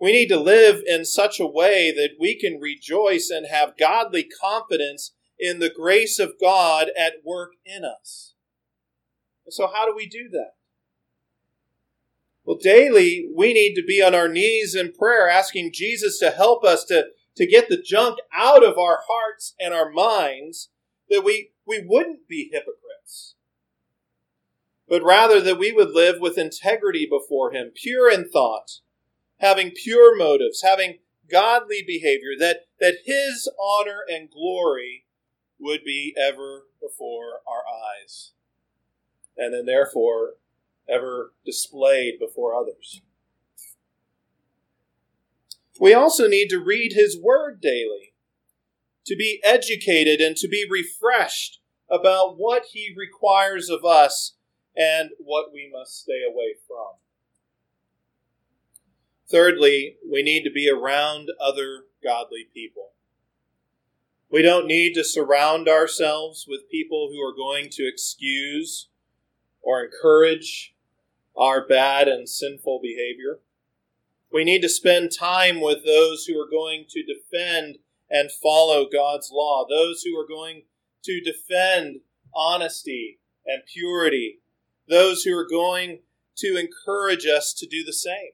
we 0.00 0.10
need 0.10 0.28
to 0.28 0.40
live 0.40 0.82
in 0.86 1.04
such 1.04 1.38
a 1.38 1.46
way 1.46 1.92
that 1.92 2.16
we 2.18 2.34
can 2.34 2.60
rejoice 2.60 3.30
and 3.30 3.46
have 3.46 3.76
godly 3.78 4.24
confidence 4.24 5.12
in 5.38 5.58
the 5.58 5.72
grace 5.74 6.18
of 6.18 6.34
God 6.40 6.88
at 6.98 7.14
work 7.24 7.52
in 7.64 7.84
us. 7.84 8.34
so, 9.48 9.66
how 9.66 9.86
do 9.86 9.94
we 9.94 10.06
do 10.06 10.28
that? 10.30 10.52
Well, 12.44 12.58
daily, 12.60 13.26
we 13.34 13.54
need 13.54 13.74
to 13.74 13.82
be 13.82 14.02
on 14.02 14.14
our 14.14 14.28
knees 14.28 14.74
in 14.74 14.92
prayer, 14.92 15.28
asking 15.28 15.72
Jesus 15.72 16.18
to 16.18 16.30
help 16.30 16.62
us 16.62 16.84
to, 16.84 17.06
to 17.36 17.46
get 17.46 17.68
the 17.68 17.82
junk 17.82 18.18
out 18.36 18.62
of 18.62 18.76
our 18.76 19.00
hearts 19.08 19.54
and 19.58 19.72
our 19.72 19.90
minds, 19.90 20.68
that 21.08 21.24
we, 21.24 21.52
we 21.66 21.82
wouldn't 21.86 22.28
be 22.28 22.50
hypocrites, 22.52 23.34
but 24.86 25.02
rather 25.02 25.40
that 25.40 25.58
we 25.58 25.72
would 25.72 25.90
live 25.90 26.20
with 26.20 26.36
integrity 26.36 27.08
before 27.10 27.52
Him, 27.52 27.70
pure 27.74 28.10
in 28.10 28.28
thought, 28.28 28.80
having 29.38 29.70
pure 29.70 30.16
motives, 30.16 30.62
having 30.62 30.98
godly 31.30 31.82
behavior, 31.86 32.32
that, 32.38 32.66
that 32.78 32.98
His 33.06 33.50
honor 33.58 34.00
and 34.06 34.30
glory 34.30 35.03
would 35.58 35.84
be 35.84 36.14
ever 36.20 36.64
before 36.80 37.40
our 37.48 37.62
eyes. 37.66 38.32
And 39.36 39.52
then, 39.54 39.66
therefore, 39.66 40.34
ever 40.88 41.32
displayed 41.44 42.18
before 42.20 42.54
others. 42.54 43.00
We 45.80 45.92
also 45.92 46.28
need 46.28 46.48
to 46.48 46.62
read 46.62 46.92
His 46.92 47.18
Word 47.20 47.60
daily, 47.60 48.14
to 49.06 49.16
be 49.16 49.40
educated 49.42 50.20
and 50.20 50.36
to 50.36 50.48
be 50.48 50.66
refreshed 50.70 51.60
about 51.90 52.36
what 52.38 52.66
He 52.72 52.94
requires 52.96 53.68
of 53.68 53.84
us 53.84 54.36
and 54.76 55.10
what 55.18 55.52
we 55.52 55.70
must 55.72 56.00
stay 56.00 56.22
away 56.28 56.54
from. 56.66 56.98
Thirdly, 59.28 59.96
we 60.08 60.22
need 60.22 60.44
to 60.44 60.50
be 60.50 60.70
around 60.70 61.30
other 61.40 61.84
godly 62.02 62.46
people. 62.52 62.92
We 64.34 64.42
don't 64.42 64.66
need 64.66 64.94
to 64.94 65.04
surround 65.04 65.68
ourselves 65.68 66.44
with 66.48 66.68
people 66.68 67.08
who 67.08 67.20
are 67.20 67.32
going 67.32 67.68
to 67.70 67.86
excuse 67.86 68.88
or 69.62 69.84
encourage 69.84 70.74
our 71.36 71.64
bad 71.64 72.08
and 72.08 72.28
sinful 72.28 72.80
behavior. 72.82 73.38
We 74.32 74.42
need 74.42 74.62
to 74.62 74.68
spend 74.68 75.12
time 75.16 75.60
with 75.60 75.84
those 75.84 76.24
who 76.24 76.36
are 76.36 76.50
going 76.50 76.86
to 76.88 77.04
defend 77.04 77.78
and 78.10 78.32
follow 78.32 78.88
God's 78.92 79.30
law, 79.32 79.66
those 79.70 80.02
who 80.02 80.18
are 80.18 80.26
going 80.26 80.62
to 81.04 81.20
defend 81.20 82.00
honesty 82.34 83.20
and 83.46 83.62
purity, 83.72 84.40
those 84.88 85.22
who 85.22 85.38
are 85.38 85.48
going 85.48 86.00
to 86.38 86.56
encourage 86.58 87.24
us 87.24 87.54
to 87.54 87.68
do 87.68 87.84
the 87.84 87.92
same. 87.92 88.32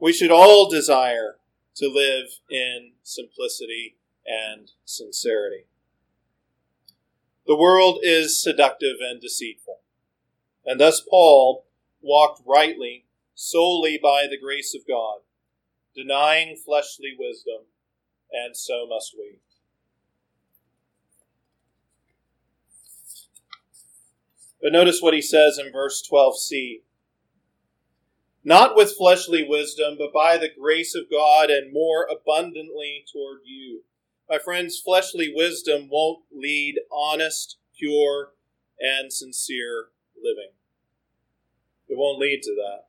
We 0.00 0.12
should 0.12 0.32
all 0.32 0.68
desire 0.68 1.36
to 1.76 1.86
live 1.86 2.40
in 2.50 2.94
simplicity 3.04 3.98
and 4.26 4.70
sincerity. 4.84 5.66
The 7.46 7.56
world 7.56 8.00
is 8.02 8.40
seductive 8.40 8.96
and 9.00 9.20
deceitful. 9.20 9.80
And 10.64 10.78
thus 10.78 11.00
Paul 11.00 11.66
walked 12.00 12.42
rightly 12.46 13.06
solely 13.34 13.98
by 14.00 14.26
the 14.30 14.38
grace 14.38 14.74
of 14.74 14.86
God, 14.86 15.20
denying 15.94 16.56
fleshly 16.56 17.16
wisdom, 17.18 17.62
and 18.30 18.56
so 18.56 18.86
must 18.88 19.14
we. 19.18 19.38
But 24.62 24.72
notice 24.72 25.00
what 25.00 25.14
he 25.14 25.22
says 25.22 25.58
in 25.58 25.72
verse 25.72 26.06
12c. 26.06 26.82
Not 28.44 28.76
with 28.76 28.94
fleshly 28.96 29.42
wisdom, 29.46 29.96
but 29.98 30.12
by 30.12 30.36
the 30.36 30.50
grace 30.50 30.94
of 30.94 31.10
God 31.10 31.50
and 31.50 31.72
more 31.72 32.06
abundantly 32.10 33.04
toward 33.10 33.40
you. 33.44 33.82
My 34.30 34.38
friends, 34.38 34.78
fleshly 34.78 35.32
wisdom 35.34 35.88
won't 35.90 36.20
lead 36.32 36.76
honest, 36.92 37.56
pure, 37.76 38.30
and 38.78 39.12
sincere 39.12 39.88
living. 40.16 40.52
It 41.88 41.98
won't 41.98 42.20
lead 42.20 42.42
to 42.44 42.54
that. 42.54 42.84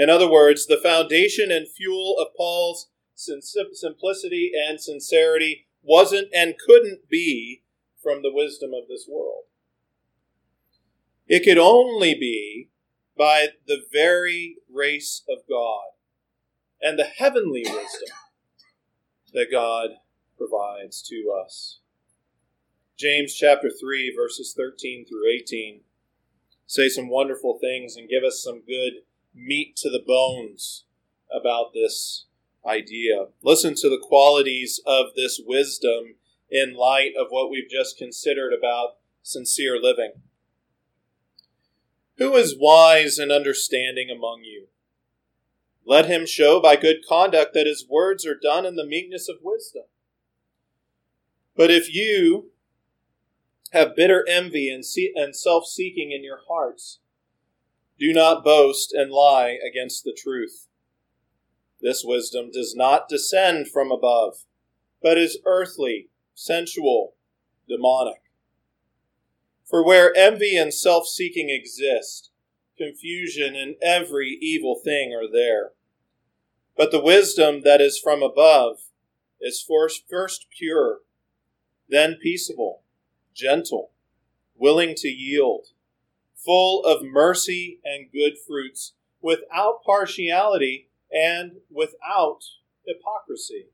In 0.00 0.08
other 0.08 0.30
words, 0.30 0.66
the 0.66 0.76
foundation 0.76 1.50
and 1.50 1.68
fuel 1.68 2.16
of 2.20 2.28
Paul's 2.36 2.88
simplicity 3.16 4.52
and 4.54 4.80
sincerity 4.80 5.66
wasn't 5.82 6.28
and 6.32 6.54
couldn't 6.56 7.08
be 7.08 7.64
from 8.00 8.22
the 8.22 8.32
wisdom 8.32 8.70
of 8.72 8.86
this 8.88 9.08
world. 9.10 9.44
It 11.26 11.40
could 11.40 11.58
only 11.58 12.14
be 12.14 12.70
by 13.18 13.48
the 13.66 13.82
very 13.92 14.58
grace 14.72 15.22
of 15.28 15.38
God 15.48 15.82
and 16.80 16.96
the 16.96 17.04
heavenly 17.04 17.64
wisdom 17.66 18.08
that 19.32 19.48
God 19.50 19.90
provides 20.36 21.02
to 21.08 21.34
us. 21.44 21.80
James 22.96 23.34
chapter 23.34 23.70
3, 23.70 24.14
verses 24.14 24.54
13 24.56 25.06
through 25.06 25.28
18 25.28 25.80
say 26.70 26.88
some 26.88 27.08
wonderful 27.08 27.58
things 27.60 27.96
and 27.96 28.08
give 28.08 28.22
us 28.22 28.40
some 28.40 28.62
good 28.64 29.02
meat 29.34 29.74
to 29.74 29.90
the 29.90 30.02
bones 30.06 30.84
about 31.34 31.72
this 31.74 32.26
idea. 32.64 33.26
Listen 33.42 33.74
to 33.74 33.88
the 33.88 34.00
qualities 34.00 34.80
of 34.86 35.06
this 35.16 35.40
wisdom 35.44 36.14
in 36.48 36.74
light 36.74 37.10
of 37.18 37.26
what 37.30 37.50
we've 37.50 37.68
just 37.68 37.98
considered 37.98 38.52
about 38.52 38.98
sincere 39.20 39.80
living. 39.82 40.12
Who 42.18 42.36
is 42.36 42.56
wise 42.56 43.18
and 43.18 43.32
understanding 43.32 44.08
among 44.08 44.42
you? 44.44 44.68
Let 45.90 46.06
him 46.06 46.24
show 46.24 46.60
by 46.60 46.76
good 46.76 46.98
conduct 47.04 47.52
that 47.54 47.66
his 47.66 47.84
words 47.84 48.24
are 48.24 48.38
done 48.40 48.64
in 48.64 48.76
the 48.76 48.86
meekness 48.86 49.28
of 49.28 49.38
wisdom. 49.42 49.86
But 51.56 51.72
if 51.72 51.92
you 51.92 52.52
have 53.72 53.96
bitter 53.96 54.24
envy 54.28 54.70
and, 54.70 54.84
and 55.16 55.34
self 55.34 55.66
seeking 55.66 56.12
in 56.12 56.22
your 56.22 56.42
hearts, 56.48 57.00
do 57.98 58.12
not 58.12 58.44
boast 58.44 58.92
and 58.92 59.10
lie 59.10 59.58
against 59.68 60.04
the 60.04 60.16
truth. 60.16 60.68
This 61.80 62.04
wisdom 62.04 62.52
does 62.52 62.76
not 62.76 63.08
descend 63.08 63.66
from 63.66 63.90
above, 63.90 64.44
but 65.02 65.18
is 65.18 65.40
earthly, 65.44 66.10
sensual, 66.36 67.16
demonic. 67.68 68.22
For 69.68 69.84
where 69.84 70.16
envy 70.16 70.56
and 70.56 70.72
self 70.72 71.08
seeking 71.08 71.50
exist, 71.50 72.30
confusion 72.78 73.56
and 73.56 73.74
every 73.82 74.38
evil 74.40 74.80
thing 74.84 75.12
are 75.12 75.28
there. 75.28 75.72
But 76.76 76.90
the 76.90 77.00
wisdom 77.00 77.62
that 77.62 77.80
is 77.80 77.98
from 77.98 78.22
above 78.22 78.78
is 79.40 79.62
first 79.62 80.46
pure, 80.56 80.98
then 81.88 82.16
peaceable, 82.22 82.82
gentle, 83.34 83.90
willing 84.56 84.94
to 84.96 85.08
yield, 85.08 85.68
full 86.34 86.84
of 86.84 87.02
mercy 87.04 87.80
and 87.84 88.12
good 88.12 88.34
fruits, 88.46 88.94
without 89.20 89.82
partiality 89.84 90.88
and 91.12 91.56
without 91.70 92.40
hypocrisy. 92.86 93.66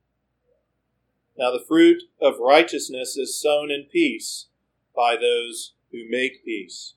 Now, 1.39 1.51
the 1.51 1.65
fruit 1.67 2.03
of 2.21 2.39
righteousness 2.39 3.17
is 3.17 3.41
sown 3.41 3.71
in 3.71 3.87
peace 3.93 4.47
by 4.95 5.17
those 5.17 5.75
who 5.93 6.09
make 6.09 6.45
peace. 6.45 6.95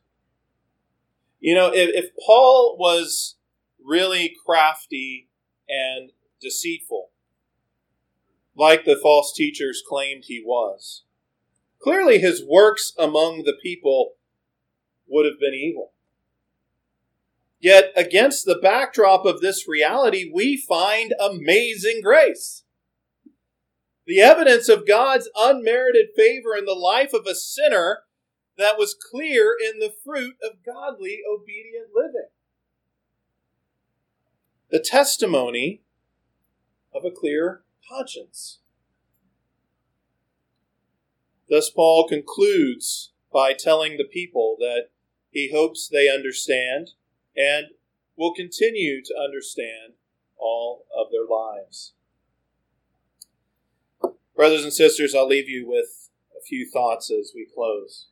You 1.39 1.55
know, 1.55 1.71
if, 1.73 1.89
if 1.93 2.11
Paul 2.25 2.77
was 2.79 3.35
really 3.83 4.35
crafty 4.45 5.28
and 5.69 6.11
deceitful, 6.41 7.11
like 8.55 8.85
the 8.85 8.99
false 9.01 9.33
teachers 9.33 9.83
claimed 9.87 10.25
he 10.25 10.41
was, 10.43 11.03
clearly 11.79 12.19
his 12.19 12.43
works 12.45 12.93
among 12.97 13.43
the 13.43 13.57
people 13.61 14.13
would 15.07 15.25
have 15.25 15.39
been 15.39 15.53
evil. 15.53 15.93
Yet, 17.59 17.91
against 17.95 18.45
the 18.45 18.59
backdrop 18.61 19.25
of 19.25 19.41
this 19.41 19.67
reality, 19.67 20.31
we 20.33 20.55
find 20.55 21.13
amazing 21.19 22.01
grace. 22.01 22.63
The 24.07 24.21
evidence 24.21 24.69
of 24.69 24.87
God's 24.87 25.29
unmerited 25.35 26.07
favor 26.15 26.55
in 26.57 26.65
the 26.65 26.73
life 26.73 27.13
of 27.13 27.27
a 27.27 27.35
sinner 27.35 28.03
that 28.57 28.77
was 28.77 28.95
clear 29.11 29.55
in 29.59 29.79
the 29.79 29.93
fruit 30.03 30.35
of 30.41 30.63
godly, 30.65 31.19
obedient 31.29 31.89
living. 31.93 32.29
The 34.69 34.79
testimony 34.79 35.81
of 36.93 37.03
a 37.03 37.11
clear 37.11 37.63
conscience. 37.89 38.59
Thus, 41.49 41.71
Paul 41.71 42.07
concludes 42.07 43.11
by 43.33 43.53
telling 43.53 43.97
the 43.97 44.03
people 44.03 44.55
that 44.59 44.89
he 45.31 45.51
hopes 45.51 45.87
they 45.87 46.07
understand 46.07 46.91
and 47.35 47.67
will 48.15 48.33
continue 48.33 49.01
to 49.03 49.15
understand 49.17 49.93
all 50.37 50.85
of 50.95 51.07
their 51.11 51.25
lives. 51.25 51.93
Brothers 54.35 54.63
and 54.63 54.73
sisters, 54.73 55.15
I'll 55.15 55.27
leave 55.27 55.49
you 55.49 55.67
with 55.67 56.09
a 56.37 56.41
few 56.43 56.69
thoughts 56.69 57.11
as 57.11 57.31
we 57.33 57.47
close. 57.53 58.09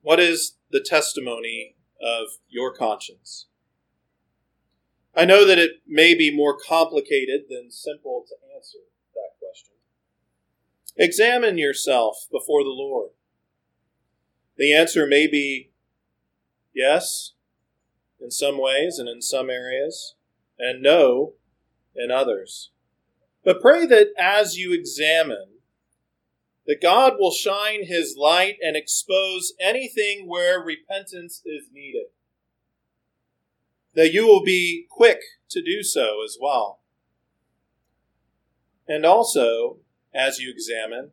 What 0.00 0.18
is 0.18 0.56
the 0.70 0.80
testimony 0.80 1.76
of 2.00 2.28
your 2.48 2.72
conscience? 2.72 3.46
I 5.18 5.24
know 5.24 5.44
that 5.44 5.58
it 5.58 5.82
may 5.84 6.14
be 6.14 6.32
more 6.32 6.56
complicated 6.56 7.46
than 7.50 7.72
simple 7.72 8.24
to 8.28 8.36
answer 8.56 8.78
that 9.16 9.30
question. 9.40 9.74
Examine 10.96 11.58
yourself 11.58 12.28
before 12.30 12.62
the 12.62 12.68
Lord. 12.68 13.10
The 14.56 14.72
answer 14.72 15.08
may 15.08 15.26
be 15.26 15.72
yes 16.72 17.32
in 18.20 18.30
some 18.30 18.62
ways 18.62 19.00
and 19.00 19.08
in 19.08 19.20
some 19.20 19.50
areas, 19.50 20.14
and 20.56 20.80
no 20.80 21.32
in 21.96 22.12
others. 22.12 22.70
But 23.44 23.60
pray 23.60 23.86
that 23.86 24.10
as 24.16 24.56
you 24.56 24.72
examine, 24.72 25.58
that 26.64 26.80
God 26.80 27.14
will 27.18 27.32
shine 27.32 27.86
his 27.86 28.14
light 28.16 28.58
and 28.62 28.76
expose 28.76 29.52
anything 29.60 30.28
where 30.28 30.62
repentance 30.62 31.42
is 31.44 31.70
needed. 31.72 32.06
That 33.98 34.12
you 34.12 34.28
will 34.28 34.44
be 34.44 34.86
quick 34.88 35.18
to 35.48 35.60
do 35.60 35.82
so 35.82 36.22
as 36.24 36.38
well. 36.40 36.78
And 38.86 39.04
also, 39.04 39.78
as 40.14 40.38
you 40.38 40.52
examine, 40.52 41.10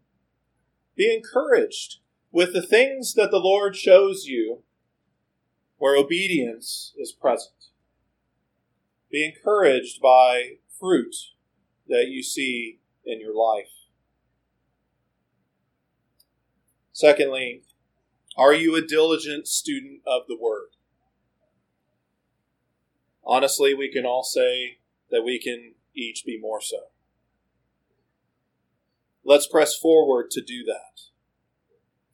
be 0.95 1.12
encouraged 1.12 1.95
with 2.32 2.54
the 2.54 2.62
things 2.62 3.15
that 3.15 3.32
the 3.32 3.39
Lord 3.39 3.76
shows 3.76 4.26
you 4.26 4.62
where 5.80 5.98
obedience 5.98 6.93
is 6.95 7.12
present. 7.12 7.56
Be 9.10 9.26
encouraged 9.26 10.00
by 10.00 10.58
fruit 10.80 11.15
that 11.88 12.10
you 12.10 12.21
see 12.21 12.82
in 13.04 13.19
your 13.19 13.36
life. 13.36 13.71
Secondly, 16.93 17.63
are 18.38 18.54
you 18.54 18.76
a 18.76 18.86
diligent 18.86 19.48
student 19.48 20.02
of 20.06 20.28
the 20.28 20.38
Word? 20.39 20.75
Honestly, 23.26 23.74
we 23.74 23.92
can 23.92 24.06
all 24.06 24.24
say 24.24 24.78
that 25.10 25.24
we 25.24 25.40
can 25.40 25.74
each 25.96 26.24
be 26.26 26.40
more 26.40 26.62
so. 26.62 26.78
Let's 29.24 29.48
press 29.48 29.76
forward 29.76 30.30
to 30.32 30.42
do 30.42 30.64
that. 30.66 31.02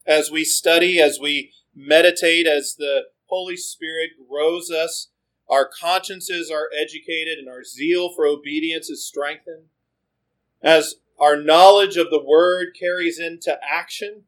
As 0.06 0.32
we 0.32 0.45
study, 0.45 1.00
as 1.00 1.19
we 1.19 1.52
meditate, 1.76 2.47
as 2.47 2.76
the 2.78 3.08
Holy 3.26 3.58
Spirit 3.58 4.12
grows 4.30 4.71
us, 4.71 5.10
our 5.50 5.67
consciences 5.67 6.50
are 6.50 6.69
educated, 6.80 7.38
and 7.38 7.50
our 7.50 7.63
zeal 7.63 8.13
for 8.15 8.26
obedience 8.26 8.89
is 8.89 9.06
strengthened. 9.06 9.65
As 10.62 10.95
our 11.19 11.36
knowledge 11.36 11.97
of 11.97 12.10
the 12.10 12.24
Word 12.24 12.69
carries 12.80 13.19
into 13.19 13.60
action, 13.62 14.24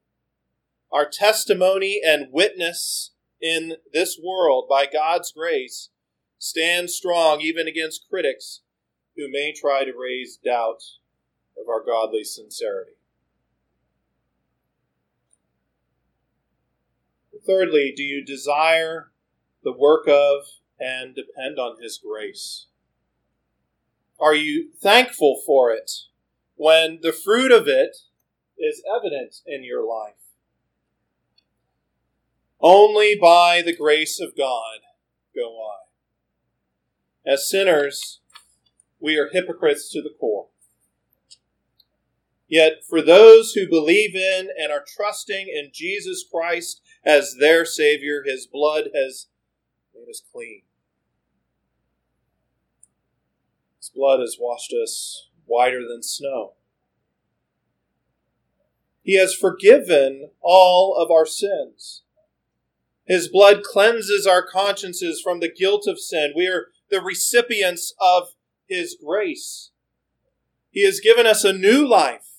our 0.91 1.07
testimony 1.09 2.01
and 2.05 2.27
witness 2.31 3.11
in 3.41 3.77
this 3.93 4.19
world 4.21 4.65
by 4.69 4.85
God's 4.85 5.31
grace 5.31 5.89
stand 6.43 6.89
strong 6.89 7.39
even 7.39 7.69
against 7.69 8.05
critics 8.09 8.63
who 9.15 9.31
may 9.31 9.53
try 9.53 9.85
to 9.85 9.93
raise 9.97 10.37
doubt 10.43 10.83
of 11.57 11.69
our 11.69 11.81
godly 11.81 12.25
sincerity. 12.25 12.97
Thirdly, 17.47 17.93
do 17.95 18.03
you 18.03 18.25
desire 18.25 19.11
the 19.63 19.71
work 19.71 20.05
of 20.05 20.43
and 20.77 21.15
depend 21.15 21.59
on 21.59 21.81
His 21.81 21.97
grace? 21.97 22.67
Are 24.19 24.35
you 24.35 24.71
thankful 24.81 25.41
for 25.45 25.71
it 25.71 25.91
when 26.55 26.99
the 27.01 27.13
fruit 27.13 27.53
of 27.53 27.69
it 27.69 27.95
is 28.59 28.83
evident 28.93 29.37
in 29.45 29.63
your 29.63 29.87
life? 29.87 30.15
Only 32.59 33.15
by 33.15 33.61
the 33.61 33.75
grace 33.75 34.19
of 34.19 34.35
God 34.37 34.79
go 35.33 35.57
I. 35.57 35.82
As 37.25 37.49
sinners, 37.49 38.19
we 38.99 39.17
are 39.17 39.29
hypocrites 39.31 39.89
to 39.91 40.01
the 40.01 40.13
core. 40.19 40.47
Yet, 42.47 42.83
for 42.87 43.01
those 43.01 43.53
who 43.53 43.67
believe 43.67 44.15
in 44.15 44.49
and 44.59 44.71
are 44.71 44.85
trusting 44.85 45.47
in 45.47 45.71
Jesus 45.73 46.25
Christ 46.29 46.81
as 47.05 47.37
their 47.39 47.65
Savior, 47.65 48.23
His 48.25 48.45
blood 48.45 48.89
has 48.93 49.27
made 49.95 50.09
us 50.09 50.21
clean. 50.31 50.61
His 53.79 53.89
blood 53.89 54.19
has 54.19 54.37
washed 54.39 54.73
us 54.73 55.29
whiter 55.45 55.81
than 55.87 56.03
snow. 56.03 56.53
He 59.01 59.17
has 59.17 59.33
forgiven 59.33 60.29
all 60.41 60.95
of 60.95 61.11
our 61.11 61.25
sins. 61.25 62.03
His 63.05 63.27
blood 63.27 63.63
cleanses 63.63 64.25
our 64.25 64.45
consciences 64.45 65.19
from 65.21 65.39
the 65.39 65.51
guilt 65.51 65.85
of 65.87 65.99
sin. 65.99 66.33
We 66.35 66.47
are 66.47 66.67
the 66.93 67.01
recipients 67.01 67.93
of 67.99 68.35
His 68.67 68.95
grace. 69.03 69.71
He 70.69 70.85
has 70.85 70.99
given 70.99 71.25
us 71.25 71.43
a 71.43 71.51
new 71.51 71.87
life. 71.87 72.29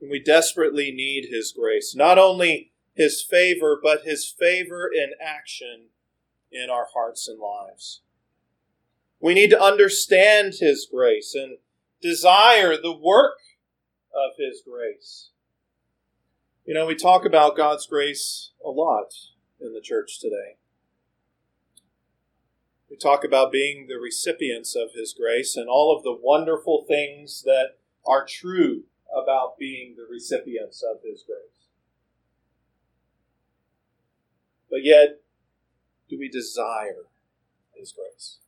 And 0.00 0.10
we 0.10 0.20
desperately 0.20 0.90
need 0.90 1.28
His 1.30 1.52
grace. 1.52 1.94
Not 1.94 2.18
only 2.18 2.72
His 2.94 3.22
favor, 3.22 3.78
but 3.80 4.04
His 4.04 4.26
favor 4.26 4.90
in 4.92 5.10
action 5.22 5.88
in 6.50 6.70
our 6.70 6.88
hearts 6.94 7.28
and 7.28 7.38
lives. 7.38 8.00
We 9.20 9.34
need 9.34 9.50
to 9.50 9.62
understand 9.62 10.54
His 10.60 10.88
grace 10.90 11.34
and 11.34 11.58
desire 12.00 12.76
the 12.76 12.96
work 12.96 13.38
of 14.14 14.32
His 14.38 14.62
grace. 14.66 15.28
You 16.64 16.72
know, 16.72 16.86
we 16.86 16.94
talk 16.94 17.26
about 17.26 17.56
God's 17.56 17.86
grace 17.86 18.52
a 18.64 18.70
lot 18.70 19.12
in 19.62 19.72
the 19.72 19.80
church 19.80 20.18
today. 20.20 20.56
We 22.90 22.96
talk 22.96 23.24
about 23.24 23.52
being 23.52 23.86
the 23.86 23.96
recipients 23.96 24.76
of 24.76 24.90
His 24.94 25.14
grace 25.18 25.56
and 25.56 25.68
all 25.68 25.96
of 25.96 26.02
the 26.02 26.16
wonderful 26.20 26.84
things 26.86 27.42
that 27.44 27.78
are 28.06 28.26
true 28.26 28.82
about 29.10 29.58
being 29.58 29.94
the 29.96 30.06
recipients 30.10 30.82
of 30.82 30.98
His 31.02 31.22
grace. 31.22 31.68
But 34.70 34.84
yet, 34.84 35.20
do 36.08 36.18
we 36.18 36.28
desire 36.28 37.06
His 37.74 37.92
grace? 37.92 38.38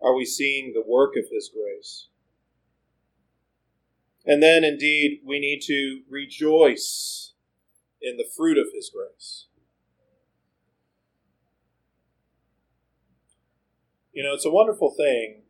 Are 0.00 0.14
we 0.14 0.24
seeing 0.24 0.72
the 0.72 0.84
work 0.86 1.14
of 1.16 1.24
His 1.30 1.50
grace? 1.52 2.09
And 4.26 4.42
then, 4.42 4.64
indeed, 4.64 5.20
we 5.24 5.40
need 5.40 5.60
to 5.62 6.02
rejoice 6.08 7.32
in 8.00 8.16
the 8.16 8.28
fruit 8.36 8.58
of 8.58 8.66
His 8.74 8.90
grace. 8.94 9.46
You 14.12 14.22
know, 14.22 14.34
it's 14.34 14.44
a 14.44 14.50
wonderful 14.50 14.92
thing 14.94 15.42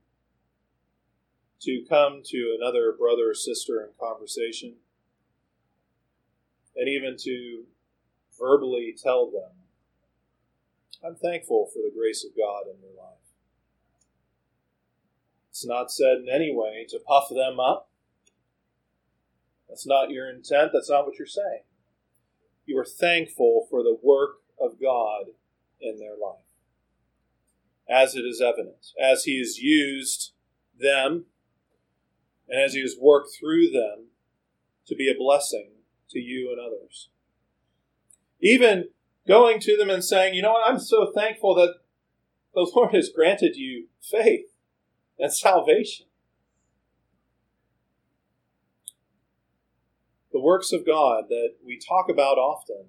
to 1.63 1.85
come 1.89 2.23
to 2.25 2.57
another 2.59 2.95
brother 2.97 3.31
or 3.31 3.35
sister 3.35 3.81
in 3.81 3.91
conversation 3.99 4.77
and 6.77 6.89
even 6.89 7.17
to 7.19 7.65
verbally 8.39 8.95
tell 8.97 9.31
them, 9.31 9.51
I'm 11.05 11.17
thankful 11.17 11.69
for 11.73 11.81
the 11.81 11.93
grace 11.95 12.25
of 12.25 12.37
God 12.37 12.63
in 12.73 12.81
your 12.81 12.97
life. 12.97 13.19
It's 15.51 15.67
not 15.67 15.91
said 15.91 16.19
in 16.23 16.29
any 16.33 16.55
way 16.55 16.87
to 16.89 16.99
puff 16.99 17.29
them 17.29 17.61
up. 17.61 17.90
That's 19.71 19.87
not 19.87 20.11
your 20.11 20.29
intent. 20.29 20.73
That's 20.75 20.91
not 20.91 21.07
what 21.07 21.17
you're 21.17 21.27
saying. 21.27 21.63
You 22.67 22.77
are 22.79 22.85
thankful 22.85 23.69
for 23.71 23.83
the 23.85 23.97
work 24.03 24.39
of 24.61 24.81
God 24.83 25.27
in 25.81 25.99
their 25.99 26.17
life, 26.21 26.45
as 27.89 28.17
it 28.17 28.23
is 28.23 28.43
evident, 28.43 28.89
as 29.01 29.25
He 29.25 29.39
has 29.39 29.59
used 29.59 30.33
them 30.79 31.27
and 32.49 32.61
as 32.61 32.75
He 32.75 32.81
has 32.81 32.97
worked 33.01 33.31
through 33.39 33.71
them 33.71 34.09
to 34.87 34.97
be 34.97 35.09
a 35.09 35.17
blessing 35.17 35.71
to 36.11 36.19
you 36.19 36.51
and 36.51 36.61
others. 36.61 37.09
Even 38.41 38.89
going 39.27 39.61
to 39.61 39.77
them 39.77 39.89
and 39.89 40.05
saying, 40.05 40.35
you 40.35 40.43
know 40.43 40.53
what, 40.53 40.69
I'm 40.69 40.81
so 40.81 41.13
thankful 41.15 41.55
that 41.55 41.75
the 42.55 42.69
Lord 42.75 42.93
has 42.93 43.09
granted 43.09 43.55
you 43.55 43.87
faith 44.03 44.47
and 45.17 45.33
salvation. 45.33 46.07
The 50.41 50.47
works 50.47 50.73
of 50.73 50.87
God 50.87 51.25
that 51.29 51.57
we 51.63 51.79
talk 51.79 52.09
about 52.09 52.39
often, 52.39 52.87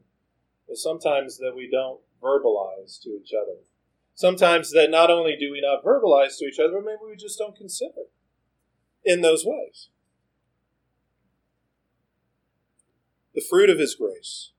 but 0.70 0.78
sometimes 0.78 1.38
that 1.40 1.52
we 1.54 1.70
don't 1.70 2.00
verbalize 2.24 2.98
to 3.02 3.10
each 3.10 3.34
other. 3.34 3.58
Sometimes 4.16 4.72
that 4.72 4.90
not 4.90 5.12
only 5.12 5.36
do 5.36 5.52
we 5.52 5.60
not 5.60 5.84
verbalize 5.84 6.38
to 6.38 6.46
each 6.46 6.60
other, 6.60 6.76
but 6.76 6.86
maybe 6.86 7.10
we 7.10 7.18
just 7.18 7.38
don't 7.38 7.58
consider 7.58 8.08
in 9.04 9.20
those 9.20 9.44
ways. 9.46 9.90
the 13.34 13.44
fruit 13.50 13.70
of 13.70 13.80
His 13.80 13.96
grace. 13.96 14.52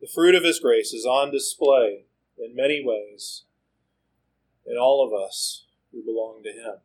The 0.00 0.08
fruit 0.08 0.34
of 0.34 0.44
His 0.44 0.58
grace 0.58 0.94
is 0.94 1.04
on 1.04 1.30
display 1.30 2.06
in 2.38 2.56
many 2.56 2.82
ways 2.82 3.44
in 4.66 4.78
all 4.78 5.06
of 5.06 5.12
us 5.12 5.66
who 5.92 6.02
belong 6.02 6.42
to 6.44 6.50
Him. 6.50 6.76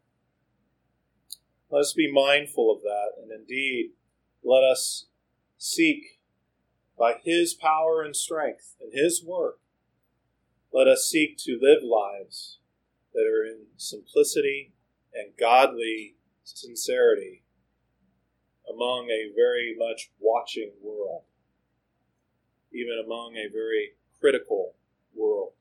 Let 1.69 1.79
us 1.79 1.93
be 1.93 2.11
mindful 2.11 2.69
of 2.69 2.81
that, 2.81 3.21
and 3.21 3.31
indeed, 3.31 3.91
let 4.43 4.63
us 4.63 5.05
seek 5.57 6.19
by 6.97 7.15
His 7.23 7.53
power 7.53 8.01
and 8.01 8.15
strength 8.15 8.75
and 8.81 8.91
His 8.93 9.23
work, 9.23 9.59
let 10.71 10.87
us 10.87 11.07
seek 11.07 11.37
to 11.39 11.59
live 11.61 11.83
lives 11.83 12.59
that 13.13 13.25
are 13.27 13.45
in 13.45 13.65
simplicity 13.77 14.73
and 15.13 15.37
godly 15.37 16.15
sincerity 16.43 17.43
among 18.69 19.09
a 19.09 19.31
very 19.35 19.75
much 19.77 20.11
watching 20.19 20.71
world, 20.81 21.23
even 22.71 23.01
among 23.03 23.35
a 23.35 23.51
very 23.51 23.93
critical 24.19 24.73
world. 25.13 25.51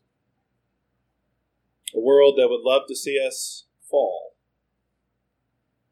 A 1.95 2.01
world 2.01 2.39
that 2.39 2.49
would 2.49 2.63
love 2.63 2.83
to 2.89 2.97
see 2.97 3.21
us 3.25 3.65
fall, 3.91 4.35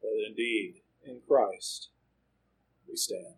but 0.01 0.11
indeed, 0.27 0.81
in 1.05 1.19
Christ, 1.27 1.89
we 2.91 2.97
stand. 2.97 3.35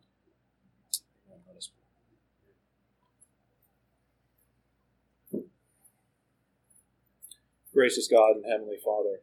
Gracious 7.71 8.07
God 8.07 8.35
and 8.35 8.45
Heavenly 8.45 8.77
Father, 8.83 9.21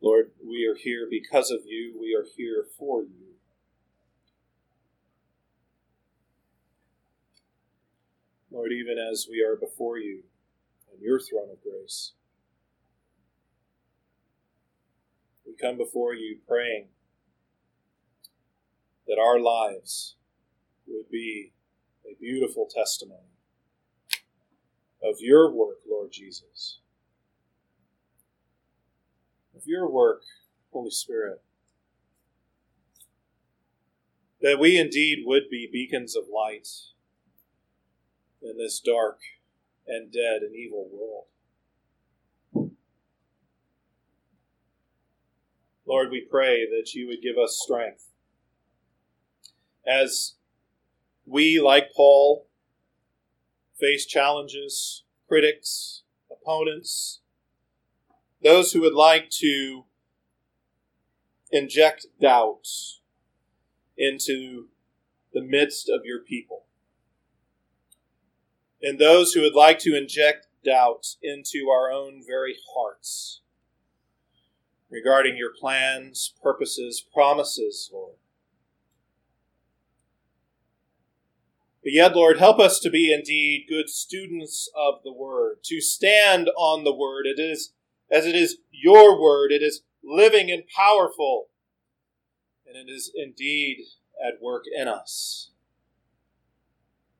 Lord, 0.00 0.30
we 0.42 0.66
are 0.66 0.74
here 0.74 1.06
because 1.10 1.50
of 1.50 1.60
you. 1.66 1.94
We 2.00 2.14
are 2.14 2.24
here 2.36 2.64
for 2.78 3.02
you. 3.02 3.34
Lord, 8.50 8.72
even 8.72 8.96
as 8.98 9.26
we 9.30 9.42
are 9.42 9.54
before 9.54 9.98
you 9.98 10.22
on 10.90 11.02
your 11.02 11.20
throne 11.20 11.50
of 11.52 11.62
grace, 11.62 12.12
we 15.46 15.54
come 15.54 15.76
before 15.76 16.14
you 16.14 16.38
praying 16.48 16.88
that 19.10 19.20
our 19.20 19.38
lives 19.38 20.16
would 20.86 21.10
be 21.10 21.52
a 22.06 22.16
beautiful 22.18 22.66
testimony 22.74 23.34
of 25.02 25.16
your 25.20 25.52
work, 25.52 25.80
Lord 25.86 26.12
Jesus 26.12 26.80
of 29.60 29.66
your 29.66 29.90
work, 29.90 30.22
Holy 30.72 30.90
Spirit. 30.90 31.42
That 34.40 34.58
we 34.58 34.78
indeed 34.78 35.18
would 35.26 35.50
be 35.50 35.68
beacons 35.70 36.16
of 36.16 36.24
light 36.34 36.66
in 38.42 38.56
this 38.56 38.80
dark 38.80 39.18
and 39.86 40.10
dead 40.10 40.40
and 40.42 40.56
evil 40.56 40.88
world. 40.90 42.70
Lord, 45.86 46.10
we 46.10 46.26
pray 46.30 46.66
that 46.66 46.94
you 46.94 47.06
would 47.08 47.20
give 47.20 47.36
us 47.36 47.60
strength. 47.62 48.06
As 49.86 50.34
we, 51.26 51.60
like 51.60 51.92
Paul, 51.94 52.46
face 53.78 54.06
challenges, 54.06 55.04
critics, 55.28 56.02
opponents, 56.30 57.20
those 58.42 58.72
who 58.72 58.80
would 58.80 58.94
like 58.94 59.30
to 59.30 59.84
inject 61.50 62.06
doubts 62.20 63.00
into 63.96 64.68
the 65.32 65.42
midst 65.42 65.88
of 65.88 66.04
your 66.04 66.20
people. 66.20 66.64
And 68.82 68.98
those 68.98 69.32
who 69.32 69.42
would 69.42 69.54
like 69.54 69.78
to 69.80 69.96
inject 69.96 70.46
doubt 70.64 71.16
into 71.22 71.68
our 71.70 71.90
own 71.90 72.22
very 72.26 72.56
hearts 72.74 73.40
regarding 74.90 75.36
your 75.36 75.52
plans, 75.58 76.34
purposes, 76.42 77.04
promises, 77.12 77.90
Lord. 77.92 78.16
But 81.90 81.94
yet, 81.96 82.14
Lord, 82.14 82.38
help 82.38 82.60
us 82.60 82.78
to 82.80 82.88
be 82.88 83.12
indeed 83.12 83.66
good 83.68 83.90
students 83.90 84.70
of 84.76 85.02
the 85.02 85.12
Word, 85.12 85.56
to 85.64 85.80
stand 85.80 86.48
on 86.56 86.84
the 86.84 86.94
Word. 86.94 87.26
It 87.26 87.40
is 87.40 87.72
as 88.08 88.26
it 88.26 88.36
is 88.36 88.58
your 88.70 89.20
word. 89.20 89.50
It 89.50 89.60
is 89.60 89.82
living 90.00 90.52
and 90.52 90.62
powerful, 90.68 91.48
and 92.64 92.76
it 92.76 92.88
is 92.88 93.10
indeed 93.12 93.78
at 94.24 94.40
work 94.40 94.66
in 94.72 94.86
us, 94.86 95.50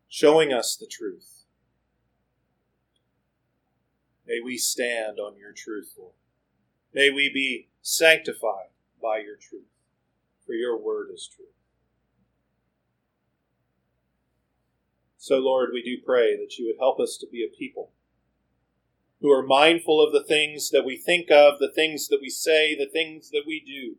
showing 0.09 0.53
us 0.53 0.77
the 0.77 0.87
truth. 0.87 1.47
May 4.25 4.39
we 4.39 4.57
stand 4.57 5.19
on 5.19 5.37
your 5.37 5.53
truth, 5.53 5.95
Lord. 5.99 6.15
May 6.95 7.11
we 7.11 7.29
be 7.29 7.71
sanctified 7.83 8.71
by 9.03 9.19
your 9.19 9.35
truth, 9.35 9.67
for 10.47 10.53
your 10.53 10.79
word 10.79 11.09
is 11.13 11.27
truth. 11.27 11.60
So, 15.23 15.37
Lord, 15.37 15.69
we 15.75 15.83
do 15.83 15.99
pray 16.03 16.35
that 16.35 16.57
you 16.57 16.65
would 16.65 16.79
help 16.79 16.99
us 16.99 17.19
to 17.19 17.27
be 17.31 17.45
a 17.45 17.55
people 17.55 17.93
who 19.21 19.31
are 19.31 19.47
mindful 19.47 20.03
of 20.03 20.15
the 20.15 20.25
things 20.25 20.71
that 20.71 20.87
we 20.87 20.97
think 20.97 21.31
of, 21.31 21.59
the 21.59 21.71
things 21.71 22.09
that 22.09 22.21
we 22.23 22.31
say, 22.31 22.75
the 22.75 22.89
things 22.91 23.29
that 23.29 23.43
we 23.47 23.61
do. 23.61 23.99